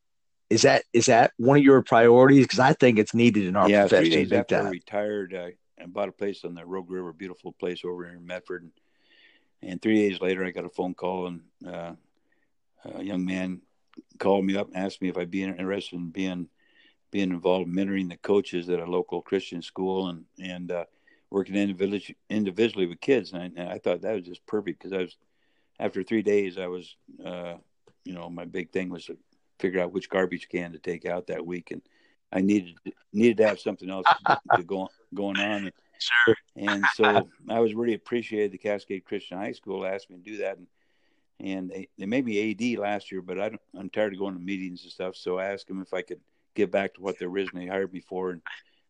[0.50, 2.46] is that is that one of your priorities?
[2.46, 4.12] Because I think it's needed in our yeah, profession.
[4.12, 4.58] three days after.
[4.58, 5.48] I retired, uh,
[5.82, 8.64] I bought a place on the Rogue River, beautiful place over here in Medford.
[8.64, 8.72] And,
[9.72, 11.94] and three days later, I got a phone call, and uh,
[12.94, 13.62] a young man
[14.20, 16.50] called me up and asked me if I'd be interested in being
[17.12, 20.86] being involved mentoring the coaches at a local Christian school and and uh,
[21.32, 23.34] working individually individually with kids.
[23.34, 25.18] And I, and I, thought that was just perfect because I was
[25.80, 27.56] after three days, I was uh,
[28.04, 29.10] you know my big thing was
[29.60, 31.82] figure out which garbage can to take out that week, and
[32.32, 32.76] I needed
[33.14, 35.72] needed to have something else to, to go going on.
[35.98, 36.36] Sure.
[36.58, 38.52] And so I was really appreciated.
[38.52, 40.68] The Cascade Christian High School asked me to do that, and
[41.40, 44.36] and they, they made me AD last year, but I don't, I'm tired of going
[44.36, 45.16] to meetings and stuff.
[45.16, 46.20] So I asked them if I could
[46.54, 48.42] get back to what they originally hired me for, and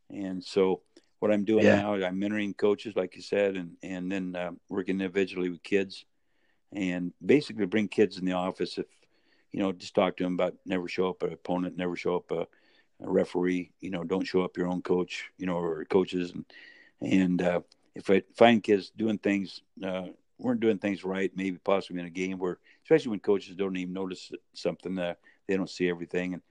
[0.10, 0.82] and so
[1.20, 1.82] what I'm doing Yeah.
[1.82, 6.06] now, I'm mentoring coaches, like you said, and and then uh, working individually with kids,
[6.72, 8.86] and basically bring kids in the office if
[9.56, 12.30] you know just talk to them about never show up an opponent, never show up
[12.30, 16.32] a, a referee, you know, don't show up your own coach, you know, or coaches,
[16.32, 16.44] and
[17.00, 17.62] and uh,
[17.96, 22.10] if I find kids doing things uh, weren't doing things right, maybe possibly in a
[22.10, 25.14] game where, especially when coaches don't even notice something, uh,
[25.48, 26.42] they don't see everything, and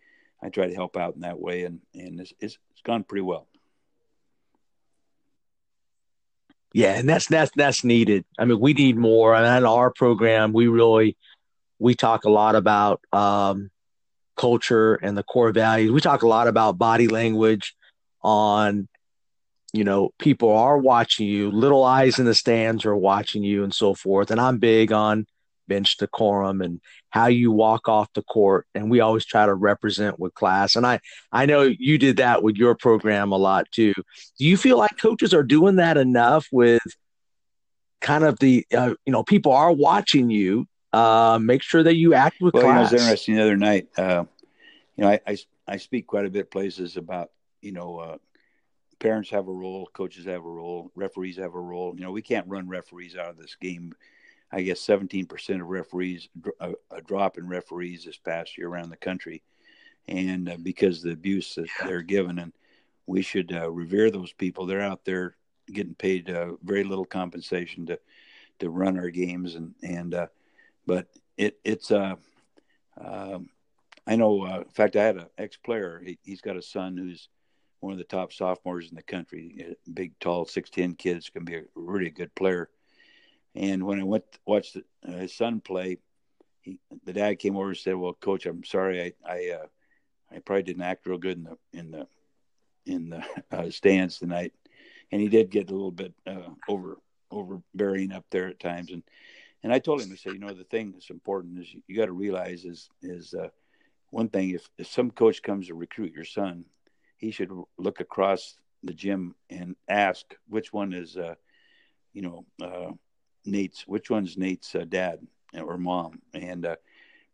[0.43, 3.21] I try to help out in that way, and and it's it's, it's gone pretty
[3.21, 3.49] well.
[6.73, 8.25] Yeah, and that's that's that's needed.
[8.39, 9.35] I mean, we need more.
[9.35, 11.19] And in our program, we really
[11.85, 13.70] we talk a lot about um,
[14.39, 15.93] culture and the core values.
[15.93, 17.74] We talk a lot about body language.
[18.22, 18.89] On,
[19.74, 21.51] you know, people are watching you.
[21.51, 24.30] Little eyes in the stands are watching you, and so forth.
[24.30, 25.26] And I'm big on
[25.68, 26.80] bench decorum and
[27.11, 28.66] how you walk off the court.
[28.74, 30.76] And we always try to represent with class.
[30.76, 31.01] And I
[31.32, 33.93] I know you did that with your program a lot too.
[34.39, 36.82] Do you feel like coaches are doing that enough with
[38.01, 40.66] kind of the uh, you know people are watching you?
[40.95, 43.57] Uh, make sure that you act with Well, you know, it was interesting the other
[43.57, 43.89] night.
[43.99, 44.25] Uh,
[44.97, 45.37] you know, I, I
[45.67, 47.31] I speak quite a bit places about
[47.61, 48.19] you know uh,
[49.01, 51.95] parents have a role, coaches have a role, referees have a role.
[51.97, 53.93] You know, we can't run referees out of this game.
[54.53, 56.29] I guess 17% of referees,
[56.61, 59.43] a, a drop in referees this past year around the country,
[60.07, 62.53] and uh, because the abuse that they're given, and
[63.07, 64.65] we should uh, revere those people.
[64.65, 65.35] They're out there
[65.73, 67.99] getting paid uh, very little compensation to
[68.61, 70.27] to run our games, and and uh,
[70.87, 71.07] but
[71.37, 72.16] it it's uh,
[72.99, 73.49] um,
[74.07, 74.45] I know.
[74.45, 76.03] Uh, in fact, I had an ex player.
[76.05, 77.28] He, he's got a son who's
[77.80, 79.76] one of the top sophomores in the country.
[79.93, 82.68] Big, tall, six ten kid's to be a really good player.
[83.55, 85.99] And when I went to watch the, uh, his son play,
[86.62, 89.03] he, the dad came over and said, "Well, coach, I'm sorry.
[89.03, 89.66] I I, uh,
[90.35, 92.07] I probably didn't act real good in the in the
[92.87, 94.53] in the uh, stands tonight."
[95.12, 96.99] And he did get a little bit uh, over
[97.30, 98.91] overbearing up there at times.
[98.91, 99.03] And
[99.65, 101.97] and I told him, I said, you know, the thing that's important is you, you
[101.97, 103.49] got to realize is is uh,
[104.11, 104.51] one thing.
[104.51, 106.67] If if some coach comes to recruit your son,
[107.17, 111.35] he should look across the gym and ask which one is, uh,
[112.12, 112.93] you know, uh,
[113.47, 115.27] Nate's, which one's Nate's uh, dad
[115.59, 116.77] or mom, and uh,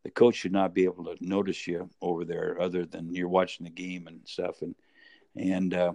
[0.05, 3.65] the coach should not be able to notice you over there other than you're watching
[3.65, 4.63] the game and stuff.
[4.63, 4.77] And
[5.35, 5.95] and uh,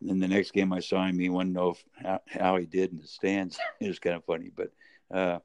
[0.00, 2.66] then the next game I saw him, he wanted to know if, how, how he
[2.66, 3.58] did in the stands.
[3.80, 4.70] it was kind of funny, but
[5.10, 5.38] uh,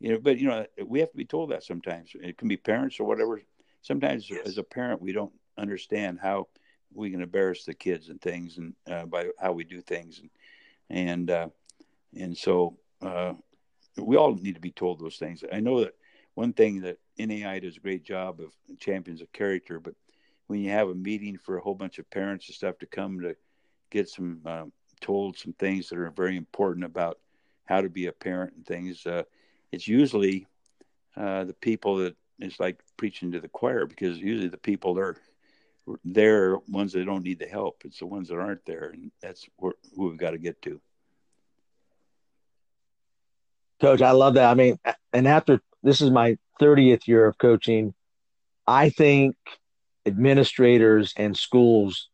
[0.00, 2.10] you know, but you know, we have to be told that sometimes.
[2.14, 3.40] It can be parents or whatever.
[3.82, 4.46] Sometimes Yes.
[4.46, 6.48] as a parent, we don't understand how
[6.92, 10.30] we can embarrass the kids and things, and uh, by how we do things, and
[10.90, 11.48] and uh,
[12.16, 13.34] and so uh,
[13.96, 15.42] we all need to be told those things.
[15.52, 15.94] I know that
[16.34, 19.94] one thing that NAIA does a great job of champions of character, but
[20.46, 23.20] when you have a meeting for a whole bunch of parents and stuff to come
[23.20, 23.36] to
[23.90, 27.18] get some um, told some things that are very important about
[27.66, 29.22] how to be a parent and things, uh,
[29.72, 30.46] it's usually
[31.16, 35.00] uh, the people that it's like preaching to the choir because usually the people that
[35.00, 35.16] are
[36.04, 37.82] there ones that don't need the help.
[37.84, 40.80] It's the ones that aren't there, and that's where, who we've got to get to.
[43.80, 44.50] Coach, I love that.
[44.50, 44.78] I mean,
[45.12, 47.94] and after this is my 30th year of coaching,
[48.66, 49.36] I think
[50.06, 52.08] administrators and schools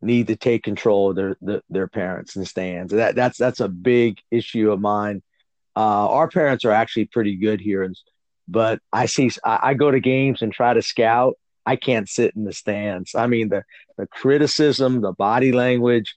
[0.00, 2.92] need to take control of their their, their parents and stands.
[2.92, 5.22] That that's that's a big issue of mine.
[5.76, 7.96] Uh, our parents are actually pretty good here, and
[8.48, 11.34] but I see I, I go to games and try to scout.
[11.64, 13.14] I can't sit in the stands.
[13.14, 13.62] I mean the
[13.96, 16.14] the criticism, the body language.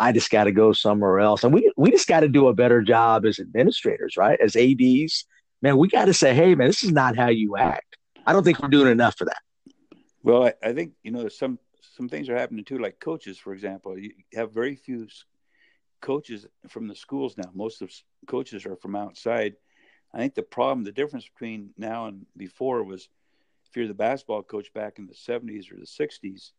[0.00, 1.42] I just got to go somewhere else.
[1.42, 4.38] And we we just got to do a better job as administrators, right?
[4.40, 5.24] As ADs,
[5.62, 7.96] man, we got to say, hey, man, this is not how you act.
[8.26, 9.38] I don't think we're doing enough for that.
[10.22, 11.58] Well, I, I think you know some
[11.96, 12.78] some things are happening too.
[12.78, 15.08] Like coaches, for example, you have very few
[16.00, 17.50] coaches from the schools now.
[17.54, 17.92] Most of
[18.26, 19.54] coaches are from outside.
[20.12, 23.08] I think the problem, the difference between now and before was
[23.68, 26.52] if you're the basketball coach back in the 70s or the 60s,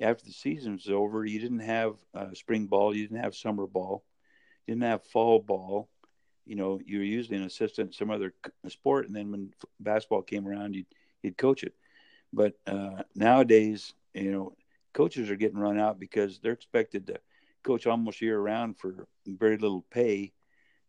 [0.00, 3.66] after the season was over, you didn't have uh, spring ball, you didn't have summer
[3.66, 4.04] ball,
[4.66, 5.88] you didn't have fall ball.
[6.46, 8.32] You know, you were usually an assistant in some other
[8.68, 10.86] sport, and then when basketball came around, you'd
[11.22, 11.74] you'd coach it.
[12.32, 14.56] But uh, nowadays, you know,
[14.94, 17.20] coaches are getting run out because they're expected to
[17.62, 20.32] coach almost year round for very little pay,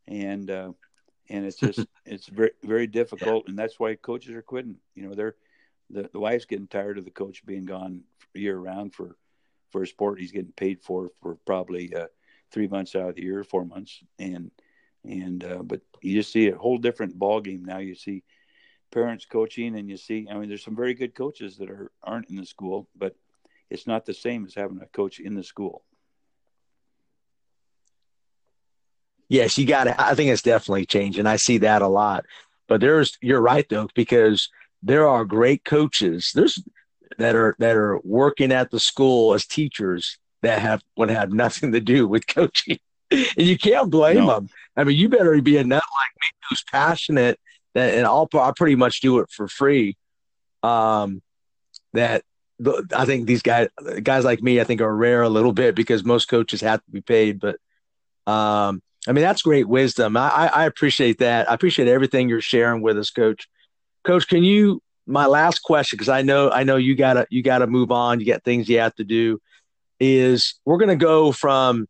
[0.07, 0.71] and uh,
[1.29, 4.77] and it's just it's very very difficult, and that's why coaches are quitting.
[4.95, 5.35] You know, they're
[5.89, 8.03] the, the wife's getting tired of the coach being gone
[8.33, 9.15] year round for
[9.69, 12.07] for a sport he's getting paid for for probably uh,
[12.51, 14.51] three months out of the year, four months, and
[15.03, 17.77] and uh, but you just see a whole different ball game now.
[17.77, 18.23] You see
[18.91, 22.29] parents coaching, and you see, I mean, there's some very good coaches that are aren't
[22.29, 23.15] in the school, but
[23.69, 25.83] it's not the same as having a coach in the school.
[29.29, 30.01] Yes, you got to.
[30.01, 31.27] I think it's definitely changing.
[31.27, 32.25] I see that a lot.
[32.67, 34.49] But there's, you're right though, because
[34.83, 36.31] there are great coaches.
[36.33, 36.61] There's
[37.17, 41.71] that are that are working at the school as teachers that have would have nothing
[41.73, 42.77] to do with coaching,
[43.11, 44.27] and you can't blame no.
[44.27, 44.49] them.
[44.75, 47.39] I mean, you better be a nut like me who's passionate
[47.73, 49.97] that, and I'll I pretty much do it for free.
[50.63, 51.21] Um,
[51.93, 52.23] that
[52.95, 53.69] I think these guys
[54.03, 56.91] guys like me I think are rare a little bit because most coaches have to
[56.91, 57.57] be paid, but
[58.31, 60.17] um, I mean, that's great wisdom.
[60.17, 61.49] I, I appreciate that.
[61.49, 63.47] I appreciate everything you're sharing with us, Coach.
[64.03, 64.81] Coach, can you?
[65.05, 68.19] My last question, because I know I know you gotta you gotta move on.
[68.19, 69.39] You got things you have to do.
[69.99, 71.87] Is we're gonna go from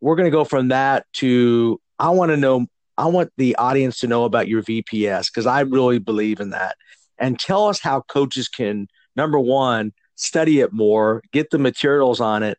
[0.00, 2.66] we're gonna go from that to I want to know.
[2.98, 6.76] I want the audience to know about your VPS because I really believe in that.
[7.18, 12.42] And tell us how coaches can number one study it more, get the materials on
[12.42, 12.58] it,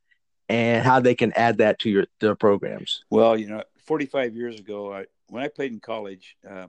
[0.49, 3.03] and how they can add that to your their programs.
[3.09, 6.67] Well, you know, 45 years ago, I, when I played in college, uh,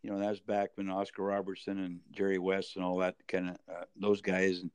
[0.00, 3.48] you know, that was back when Oscar Robertson and Jerry West and all that kind
[3.48, 4.70] of uh, those guys, and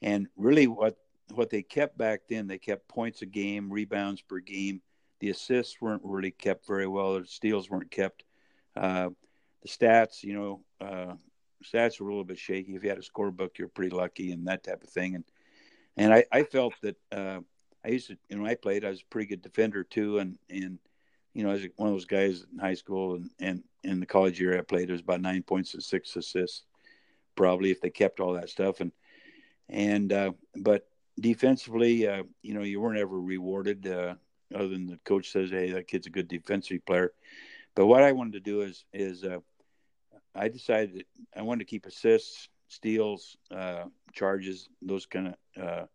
[0.00, 0.96] and really what
[1.34, 4.80] what they kept back then, they kept points a game, rebounds per game.
[5.18, 7.20] The assists weren't really kept very well.
[7.20, 8.24] The steals weren't kept.
[8.74, 9.10] Uh,
[9.60, 11.16] the stats, you know, uh,
[11.62, 12.74] stats were a little bit shaky.
[12.74, 15.16] If you had a scorebook, you're pretty lucky, and that type of thing.
[15.16, 15.24] And
[15.98, 17.40] and I, I felt that uh,
[17.84, 18.86] I used to, you know, I played.
[18.86, 20.78] I was a pretty good defender too, and and
[21.34, 24.40] you know, as one of those guys in high school and, and in the college
[24.40, 26.64] year I played, it was about nine points and six assists,
[27.36, 28.80] probably if they kept all that stuff.
[28.80, 28.92] And,
[29.68, 30.86] and, uh, but
[31.18, 34.14] defensively, uh, you know, you weren't ever rewarded, uh,
[34.54, 37.12] other than the coach says, Hey, that kid's a good defensive player.
[37.76, 39.38] But what I wanted to do is, is, uh,
[40.34, 41.04] I decided
[41.36, 45.86] I wanted to keep assists, steals, uh, charges, those kind of, uh,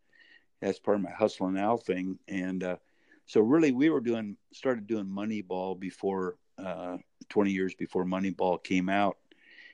[0.62, 2.18] that's part of my hustle and now thing.
[2.28, 2.78] And, uh,
[3.26, 6.98] so really, we were doing started doing Moneyball before uh,
[7.30, 9.18] 20 years before Moneyball came out,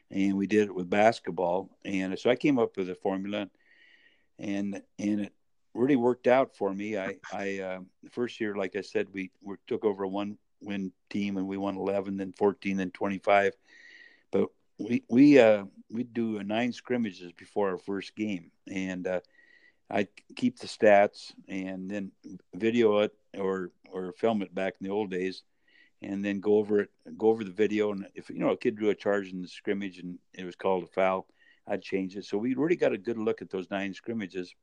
[0.10, 1.70] and we did it with basketball.
[1.84, 3.50] And so I came up with a formula,
[4.40, 5.34] and and it
[5.74, 6.98] really worked out for me.
[6.98, 10.38] I I uh, the first year, like I said, we, we took over a one
[10.62, 13.54] win team and we won 11, then 14, then 25.
[14.32, 19.20] But we we uh, we do nine scrimmages before our first game, and uh,
[19.92, 22.12] I keep the stats and then
[22.56, 25.44] video it or or film it back in the old days,
[26.02, 27.92] and then go over it, go over the video.
[27.92, 30.56] And if you know a kid drew a charge in the scrimmage and it was
[30.56, 31.28] called a foul,
[31.68, 32.26] I'd change it.
[32.26, 34.56] So we really got a good look at those nine scrimmages,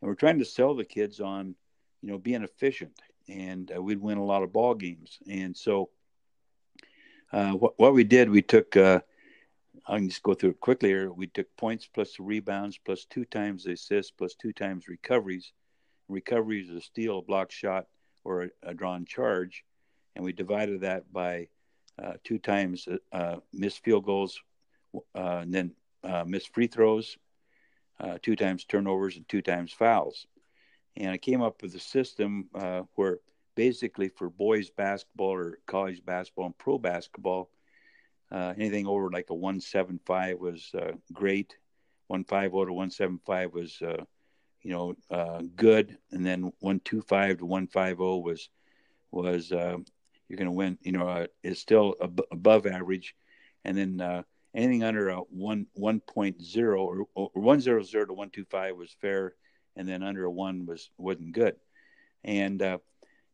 [0.00, 1.54] and we're trying to sell the kids on,
[2.02, 5.18] you know, being efficient, and uh, we'd win a lot of ball games.
[5.28, 5.88] And so,
[7.32, 8.76] uh, what what we did, we took.
[8.76, 9.00] Uh,
[9.86, 11.12] I can just go through it quickly here.
[11.12, 15.52] We took points plus the rebounds plus two times the assists plus two times recoveries
[16.08, 17.86] Recoveries is a steal, a block shot,
[18.24, 19.64] or a, a drawn charge,
[20.14, 21.48] and we divided that by
[22.02, 24.40] uh, two times uh, missed field goals,
[25.14, 25.72] uh, and then
[26.04, 27.16] uh, missed free throws,
[28.00, 30.26] uh, two times turnovers, and two times fouls.
[30.96, 33.18] And I came up with a system uh, where
[33.54, 37.50] basically for boys basketball or college basketball and pro basketball,
[38.32, 40.72] anything over like a 175 was
[41.12, 41.56] great.
[42.08, 43.82] 150 to 175 was
[44.62, 48.48] you know, uh, good, and then one two five to one five zero was
[49.10, 49.76] was uh,
[50.28, 50.78] you're going to win.
[50.82, 53.14] You know, uh, is still ab- above average,
[53.64, 54.22] and then uh,
[54.54, 58.44] anything under a one one point zero or, or one zero zero to one two
[58.44, 59.34] five was fair,
[59.76, 61.56] and then under a one was wasn't good.
[62.24, 62.78] And uh,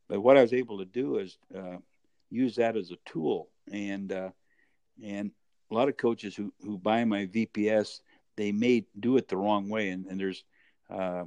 [0.07, 1.77] but what I was able to do is uh,
[2.31, 4.29] use that as a tool, and uh,
[5.03, 5.31] and
[5.71, 7.99] a lot of coaches who who buy my VPS
[8.39, 10.45] they may do it the wrong way, and, and there's
[10.89, 11.25] uh,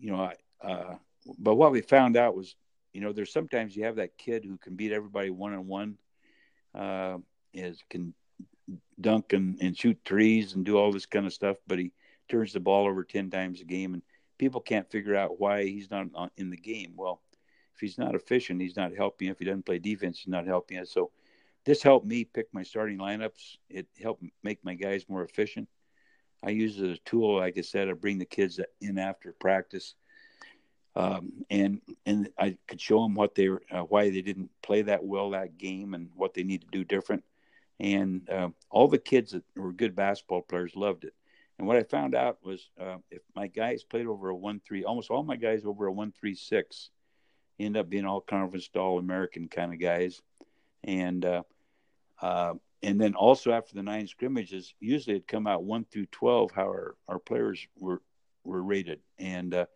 [0.00, 0.94] you know, uh,
[1.38, 2.56] but what we found out was,
[2.92, 5.96] you know, there's sometimes you have that kid who can beat everybody one on one,
[7.54, 8.12] is can
[9.00, 11.92] dunk and, and shoot trees and do all this kind of stuff, but he
[12.28, 14.02] turns the ball over 10 times a game and
[14.36, 16.06] people can't figure out why he's not
[16.36, 16.94] in the game.
[16.96, 17.20] Well,
[17.74, 19.28] if he's not efficient, he's not helping.
[19.28, 20.90] If he doesn't play defense, he's not helping us.
[20.90, 21.12] So
[21.64, 23.56] this helped me pick my starting lineups.
[23.68, 25.68] It helped make my guys more efficient.
[26.42, 29.32] I use it as a tool, like I said, I bring the kids in after
[29.32, 29.94] practice,
[30.96, 35.04] um, and and I could show them what they uh, why they didn't play that
[35.04, 37.24] well that game, and what they need to do different.
[37.78, 41.14] And uh, all the kids that were good basketball players loved it.
[41.58, 44.84] And what I found out was uh, if my guys played over a one three,
[44.84, 46.88] almost all my guys over a one three six,
[47.58, 50.22] end up being all conference all American kind of guys,
[50.84, 51.42] and uh,
[52.20, 56.50] uh, and then also after the nine scrimmages, usually it'd come out one through twelve
[56.50, 58.02] how our, our players were
[58.44, 59.66] were rated, and uh,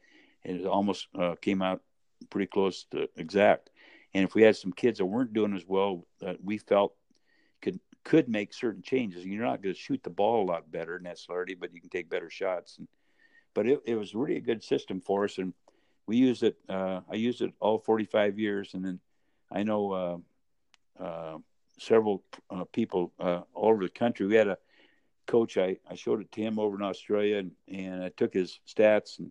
[0.44, 1.82] it almost uh, came out
[2.30, 3.70] pretty close to exact.
[4.14, 6.94] And if we had some kids that weren't doing as well that we felt
[7.61, 9.24] could could make certain changes.
[9.24, 12.11] You're not going to shoot the ball a lot better necessarily, but you can take
[12.11, 12.76] better shots.
[12.78, 12.86] And,
[13.55, 15.55] but it, it was really a good system for us, and
[16.07, 16.57] we used it.
[16.68, 19.00] Uh, I used it all 45 years, and then
[19.50, 20.22] I know
[20.99, 21.38] uh,
[21.78, 24.26] several uh, people uh, all over the country.
[24.26, 24.59] We had a
[25.26, 25.59] coach.
[25.59, 29.18] I, I showed it to him over in Australia, and, and I took his stats
[29.18, 29.30] and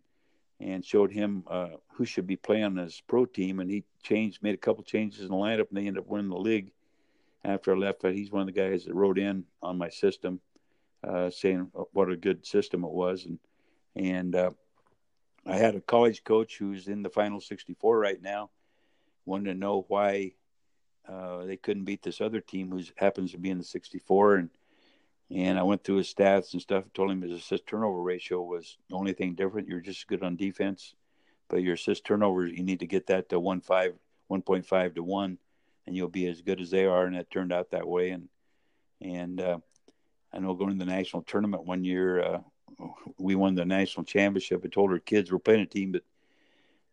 [0.59, 4.53] and showed him uh, who should be playing his pro team, and he changed, made
[4.53, 6.71] a couple changes in the lineup, and they ended up winning the league
[7.43, 8.01] after I left.
[8.01, 10.39] But he's one of the guys that wrote in on my system,
[11.31, 13.39] saying what a good system it was, and
[13.95, 14.53] and
[15.45, 18.49] I had a college coach who's in the final 64 right now,
[19.25, 20.33] wanted to know why
[21.07, 24.49] uh, they couldn't beat this other team who happens to be in the 64, and
[25.31, 26.83] and I went through his stats and stuff.
[26.93, 29.67] Told him his assist turnover ratio was the only thing different.
[29.67, 30.93] You're just good on defense,
[31.49, 33.93] but your assist turnovers you need to get that to one five,
[34.29, 35.39] 1.5 to one
[35.85, 37.05] and you'll be as good as they are.
[37.05, 38.11] And it turned out that way.
[38.11, 38.29] And
[39.01, 39.57] and uh,
[40.31, 42.39] I know going to the national tournament one year, uh,
[43.17, 44.61] we won the national championship.
[44.63, 46.05] I told our kids we're playing a team that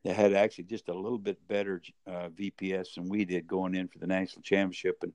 [0.04, 3.88] that had actually just a little bit better uh, VPS than we did going in
[3.88, 4.98] for the national championship.
[5.02, 5.12] And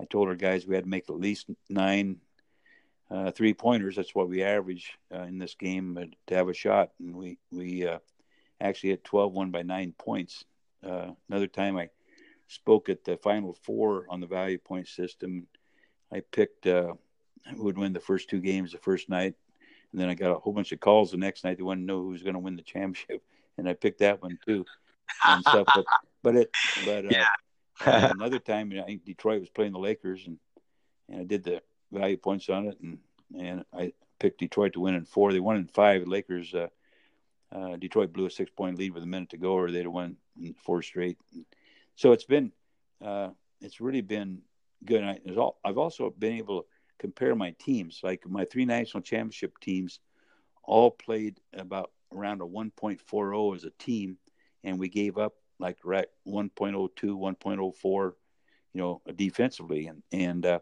[0.00, 2.20] I told our guys we had to make at least nine
[3.10, 3.96] uh, three pointers.
[3.96, 6.90] That's what we average uh, in this game uh, to have a shot.
[6.98, 7.98] And we we uh,
[8.60, 10.44] actually hit 12, won by nine points.
[10.84, 11.90] Uh, another time I
[12.48, 15.46] spoke at the Final Four on the value point system.
[16.12, 19.34] I picked who would win the first two games the first night,
[19.90, 21.56] and then I got a whole bunch of calls the next night.
[21.56, 23.22] They wanted to know who was going to win the championship,
[23.58, 24.64] and I picked that one too.
[25.26, 25.84] And stuff, but,
[26.22, 26.50] but it,
[26.86, 27.28] but uh, yeah.
[28.12, 30.38] another time, you know, I think Detroit was playing the Lakers, and
[31.08, 31.60] and I did the
[31.92, 32.98] value points on it, and
[33.38, 35.32] and I picked Detroit to win in four.
[35.32, 36.04] They won in five.
[36.04, 36.68] The Lakers, uh,
[37.54, 39.92] uh, Detroit blew a six point lead with a minute to go, or they'd have
[39.92, 40.16] won
[40.64, 41.18] four straight.
[41.96, 42.52] So it's been
[43.04, 43.30] uh,
[43.60, 44.42] it's really been
[44.84, 45.02] good.
[45.02, 48.00] I, all, I've also been able to compare my teams.
[48.02, 50.00] Like my three national championship teams,
[50.62, 54.18] all played about around a 1.40 as a team,
[54.64, 58.12] and we gave up like right 1.02, 1.04,
[58.74, 60.58] you know, defensively, and and uh,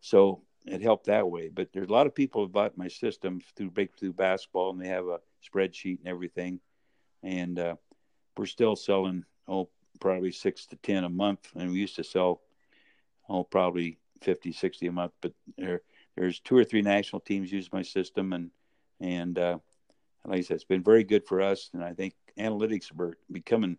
[0.00, 1.48] so it helped that way.
[1.48, 4.88] But there's a lot of people who bought my system through Breakthrough Basketball, and they
[4.88, 6.60] have a spreadsheet and everything,
[7.22, 7.76] and uh,
[8.36, 9.68] we're still selling oh
[10.00, 11.48] probably six to 10 a month.
[11.54, 12.40] And we used to sell,
[13.28, 15.12] oh, probably 50, 60 a month.
[15.20, 15.82] But there,
[16.16, 18.32] there's two or three national teams use my system.
[18.32, 18.50] And,
[19.00, 19.58] and, uh,
[20.26, 21.70] like I said, it's been very good for us.
[21.72, 23.78] And I think analytics are becoming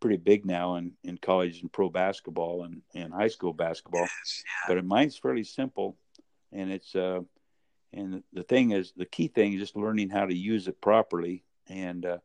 [0.00, 4.02] pretty big now in, in college and pro basketball and, and high school basketball.
[4.02, 4.74] Yes, yeah.
[4.74, 5.96] But mine's fairly simple.
[6.52, 7.20] And it's, uh,
[7.92, 11.44] and the thing is, the key thing is just learning how to use it properly.
[11.68, 12.18] And, uh,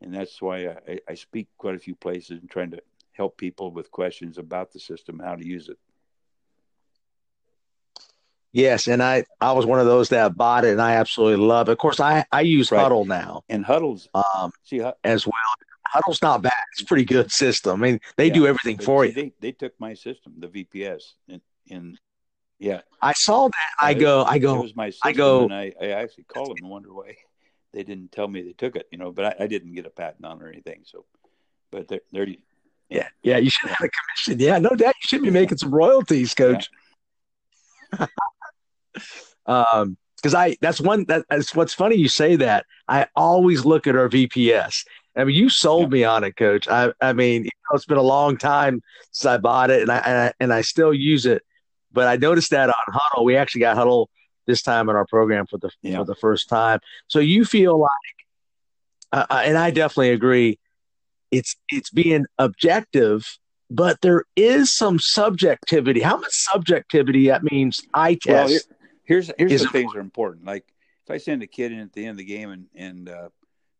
[0.00, 2.82] and that's why I, I speak quite a few places and trying to
[3.12, 5.78] help people with questions about the system, how to use it.
[8.52, 11.68] Yes, and I I was one of those that bought it, and I absolutely love
[11.68, 11.72] it.
[11.72, 12.84] Of course, I I use right.
[12.84, 15.34] Hudl now, and Hudl's um see, as well.
[15.94, 17.80] Hudl's not bad; it's a pretty good system.
[17.80, 19.14] I mean, they yeah, do everything for see, you.
[19.14, 21.96] They, they took my system, the VPS, and, in
[22.60, 22.82] yeah.
[23.00, 23.70] I saw that.
[23.80, 25.44] I go, I go, it was I go.
[25.44, 27.16] And I, I actually called them and wonder why
[27.72, 29.90] they didn't tell me they took it, you know, but I, I didn't get a
[29.90, 30.82] patent on or anything.
[30.84, 31.06] So,
[31.70, 32.28] but they're, they're
[32.90, 34.44] yeah, yeah, you should have a commission.
[34.44, 36.68] Yeah, no doubt you should be making some royalties, coach.
[37.98, 38.06] Yeah.
[39.46, 42.66] um, because I that's one that, that's what's funny you say that.
[42.88, 44.84] I always look at our VPS.
[45.16, 45.98] I mean, you sold yeah.
[45.98, 46.68] me on it, coach.
[46.68, 48.82] I I mean, you know, it's been a long time
[49.12, 51.42] since I bought it, and I, and I and I still use it.
[51.92, 54.06] But I noticed that on Hudl, we actually got Hudl
[54.46, 55.98] this time in our program for the yeah.
[55.98, 56.80] for the first time.
[57.08, 57.90] So you feel like,
[59.12, 60.58] uh, and I definitely agree,
[61.30, 63.38] it's it's being objective
[63.70, 66.00] but there is some subjectivity.
[66.00, 68.66] How much subjectivity that means I test?
[68.68, 68.78] Well,
[69.10, 70.46] here, here's here's the things that are important.
[70.46, 70.64] Like
[71.04, 73.28] if I send a kid in at the end of the game and and uh,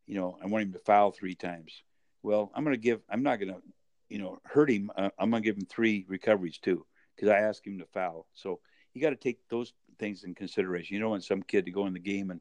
[0.07, 1.83] you know I want him to foul three times,
[2.23, 3.63] well I'm going to give I'm not going to
[4.09, 4.91] you know hurt him.
[4.97, 8.27] Uh, I'm going to give him three recoveries too because I asked him to foul.
[8.35, 8.61] So
[8.93, 10.95] you got to take those things in consideration.
[10.95, 12.41] You don't want some kid to go in the game and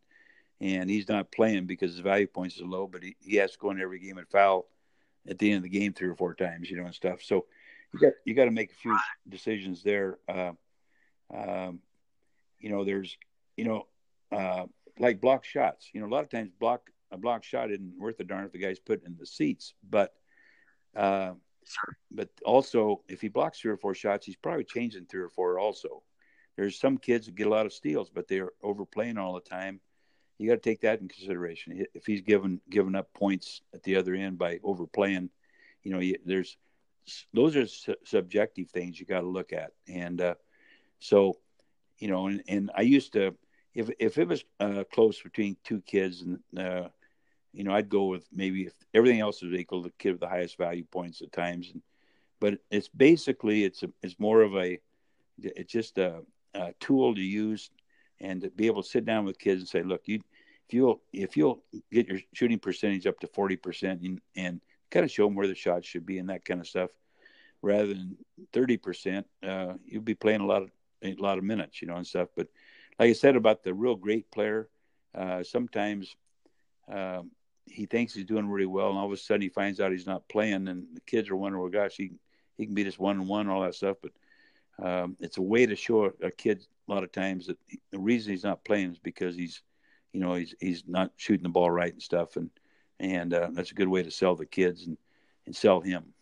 [0.61, 3.57] and he's not playing because his value points are low, but he, he has to
[3.59, 4.65] go in every game and foul
[5.27, 7.21] at the end of the game three or four times, you know, and stuff.
[7.21, 7.45] So
[7.93, 10.17] you got you got to make a few decisions there.
[10.27, 10.51] Uh,
[11.33, 11.79] um,
[12.59, 13.17] you know, there's
[13.57, 13.87] you know,
[14.31, 14.65] uh,
[14.97, 15.89] like block shots.
[15.93, 18.51] You know, a lot of times block a block shot isn't worth a darn if
[18.51, 20.13] the guy's put in the seats, but
[20.95, 21.33] uh,
[22.11, 25.59] but also if he blocks three or four shots, he's probably changing three or four
[25.59, 26.03] also.
[26.55, 29.79] There's some kids that get a lot of steals, but they're overplaying all the time
[30.39, 31.85] you got to take that in consideration.
[31.93, 35.29] If he's given given up points at the other end by overplaying,
[35.83, 36.57] you know, there's
[37.33, 39.71] those are su- subjective things you got to look at.
[39.87, 40.35] And uh,
[40.99, 41.37] so,
[41.99, 43.35] you know, and, and I used to,
[43.73, 46.89] if if it was uh, close between two kids, and uh,
[47.53, 50.27] you know, I'd go with maybe if everything else is equal, the kid with the
[50.27, 51.69] highest value points at times.
[51.71, 51.81] And
[52.39, 54.79] but it's basically it's a, it's more of a
[55.37, 56.21] it's just a,
[56.53, 57.69] a tool to use
[58.19, 60.21] and to be able to sit down with kids and say, look, you
[60.67, 65.03] if you'll if you'll get your shooting percentage up to forty percent and, and kind
[65.03, 66.89] of show them where the shots should be and that kind of stuff,
[67.61, 68.17] rather than
[68.53, 70.69] thirty percent, uh, you'll be playing a lot of
[71.03, 72.29] a lot of minutes, you know, and stuff.
[72.35, 72.47] But
[72.97, 74.69] like I said about the real great player,
[75.15, 76.15] uh, sometimes
[76.91, 77.21] uh,
[77.65, 80.07] he thinks he's doing really well, and all of a sudden he finds out he's
[80.07, 82.11] not playing, and the kids are wondering, well, gosh, he
[82.57, 83.97] he can beat us one and one, all that stuff.
[84.01, 87.57] But um, it's a way to show a kid a lot of times that
[87.91, 89.61] the reason he's not playing is because he's,
[90.13, 92.49] you know, he's he's not shooting the ball right and stuff, and
[92.99, 94.97] and uh, that's a good way to sell the kids and
[95.45, 96.13] and sell him.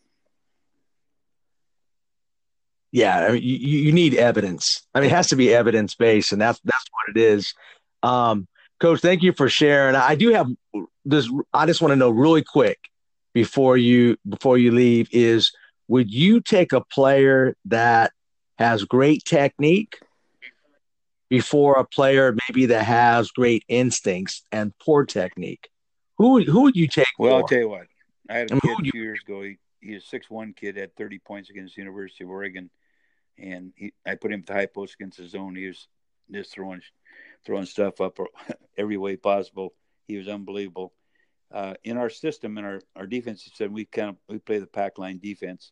[2.92, 4.86] Yeah, I mean, you, you need evidence.
[4.96, 7.54] I mean, it has to be evidence based, and that's that's what it is.
[8.04, 8.48] Um,
[8.80, 9.96] Coach, thank you for sharing.
[9.96, 10.48] I do have
[11.04, 11.30] this.
[11.54, 12.80] I just want to know really quick
[13.34, 15.52] before you before you leave is
[15.88, 18.12] would you take a player that
[18.58, 20.00] has great technique
[21.30, 25.70] before a player maybe that has great instincts and poor technique?
[26.18, 27.08] Who who would you take?
[27.20, 27.88] Well, I'll tell you what.
[28.30, 29.42] I had a kid a few years ago.
[29.42, 32.70] He he's a six one kid, had thirty points against the University of Oregon,
[33.38, 35.56] and he, I put him at the high post against his zone.
[35.56, 35.88] He was
[36.32, 36.82] just throwing
[37.46, 38.18] throwing stuff up
[38.78, 39.74] every way possible.
[40.08, 40.94] He was unbelievable.
[41.52, 44.68] Uh, in our system, in our our defense system, we kind of we play the
[44.68, 45.72] pack line defense,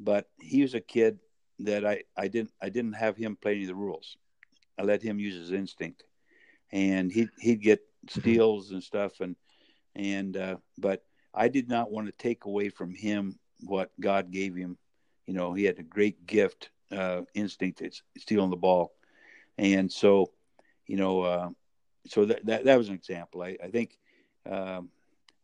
[0.00, 1.18] but he was a kid
[1.60, 4.16] that I I didn't I didn't have him play any of the rules.
[4.78, 6.04] I let him use his instinct,
[6.72, 8.20] and he he'd get mm-hmm.
[8.20, 9.36] steals and stuff, and
[9.94, 11.04] and uh, but
[11.36, 14.78] I did not want to take away from him what God gave him.
[15.26, 17.82] You know, he had a great gift, uh, instinct
[18.16, 18.92] stealing the ball,
[19.58, 20.30] and so,
[20.86, 21.48] you know, uh,
[22.06, 23.42] so that, that that was an example.
[23.42, 23.98] I I think
[24.50, 24.88] um,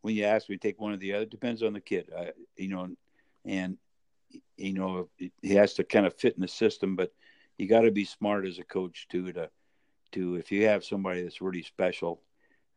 [0.00, 2.10] when you ask me to take one or the other, depends on the kid.
[2.16, 2.88] I, you know,
[3.44, 3.76] and
[4.56, 5.08] you know
[5.42, 7.12] he has to kind of fit in the system, but
[7.58, 9.50] you got to be smart as a coach too to
[10.12, 12.22] to if you have somebody that's really special,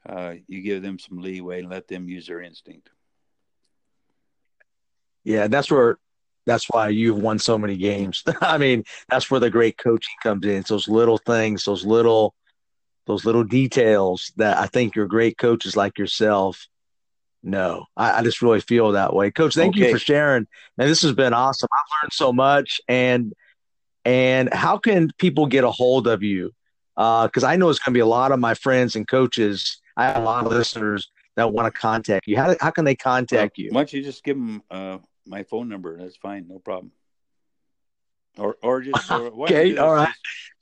[0.08, 2.90] uh, you give them some leeway and let them use their instinct.
[5.26, 5.98] Yeah, that's where
[6.46, 8.24] that's why you've won so many games.
[8.42, 10.58] I mean, that's where the great coaching comes in.
[10.58, 12.34] It's those little things, those little
[13.08, 16.68] those little details that I think your great coaches like yourself
[17.44, 17.86] know.
[17.96, 19.30] I, I just really feel that way.
[19.30, 19.88] Coach, thank okay.
[19.88, 20.48] you for sharing.
[20.78, 21.70] And this has been awesome.
[21.72, 23.34] I've learned so much and
[24.04, 26.52] and how can people get a hold of you?
[26.96, 29.82] Because uh, I know it's going to be a lot of my friends and coaches.
[29.98, 32.38] I have a lot of listeners that want to contact you.
[32.38, 33.70] How, how can they contact you?
[33.72, 35.98] Why don't you just give them uh, my phone number?
[35.98, 36.92] That's fine, no problem.
[38.38, 40.08] Or or just or, okay, all right.
[40.08, 40.18] Just,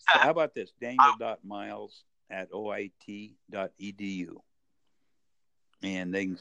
[0.06, 0.72] how about this?
[0.80, 4.36] Daniel.miles at oit.edu.
[5.82, 6.38] And they can,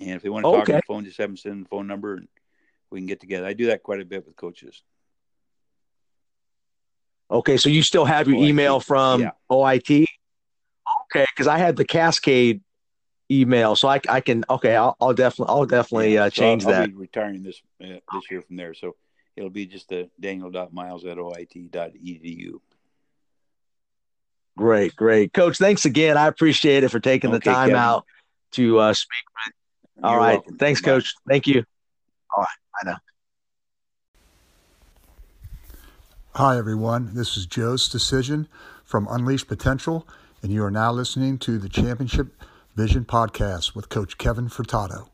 [0.00, 0.74] and if they want to talk okay.
[0.74, 2.28] on the phone, just have them send the phone number and
[2.90, 3.46] we can get together.
[3.46, 4.82] I do that quite a bit with coaches.
[7.30, 8.48] Okay, so you still have your OIT.
[8.48, 9.30] email from yeah.
[9.50, 10.04] OIT?
[11.04, 12.60] Okay, because I had the Cascade
[13.32, 14.44] email, so I, I can.
[14.48, 16.80] Okay, I'll, I'll definitely I'll definitely yeah, uh, change so I'll, that.
[16.82, 18.94] I'll be retiring this uh, this year from there, so
[19.36, 22.60] it'll be just the Daniel.miles at OIT.edu.
[24.56, 25.56] Great, great, Coach.
[25.56, 26.16] Thanks again.
[26.18, 27.76] I appreciate it for taking okay, the time Kevin.
[27.76, 28.04] out
[28.52, 29.24] to uh, speak.
[30.02, 30.58] All You're right, welcome.
[30.58, 30.90] thanks, Bye.
[30.90, 31.14] Coach.
[31.28, 31.64] Thank you.
[32.36, 32.48] All right,
[32.82, 32.96] I know.
[36.34, 37.10] Hi, everyone.
[37.14, 38.48] This is Joe's Decision
[38.84, 40.06] from Unleashed Potential,
[40.42, 42.28] and you are now listening to the Championship
[42.74, 45.11] Vision Podcast with Coach Kevin Furtado.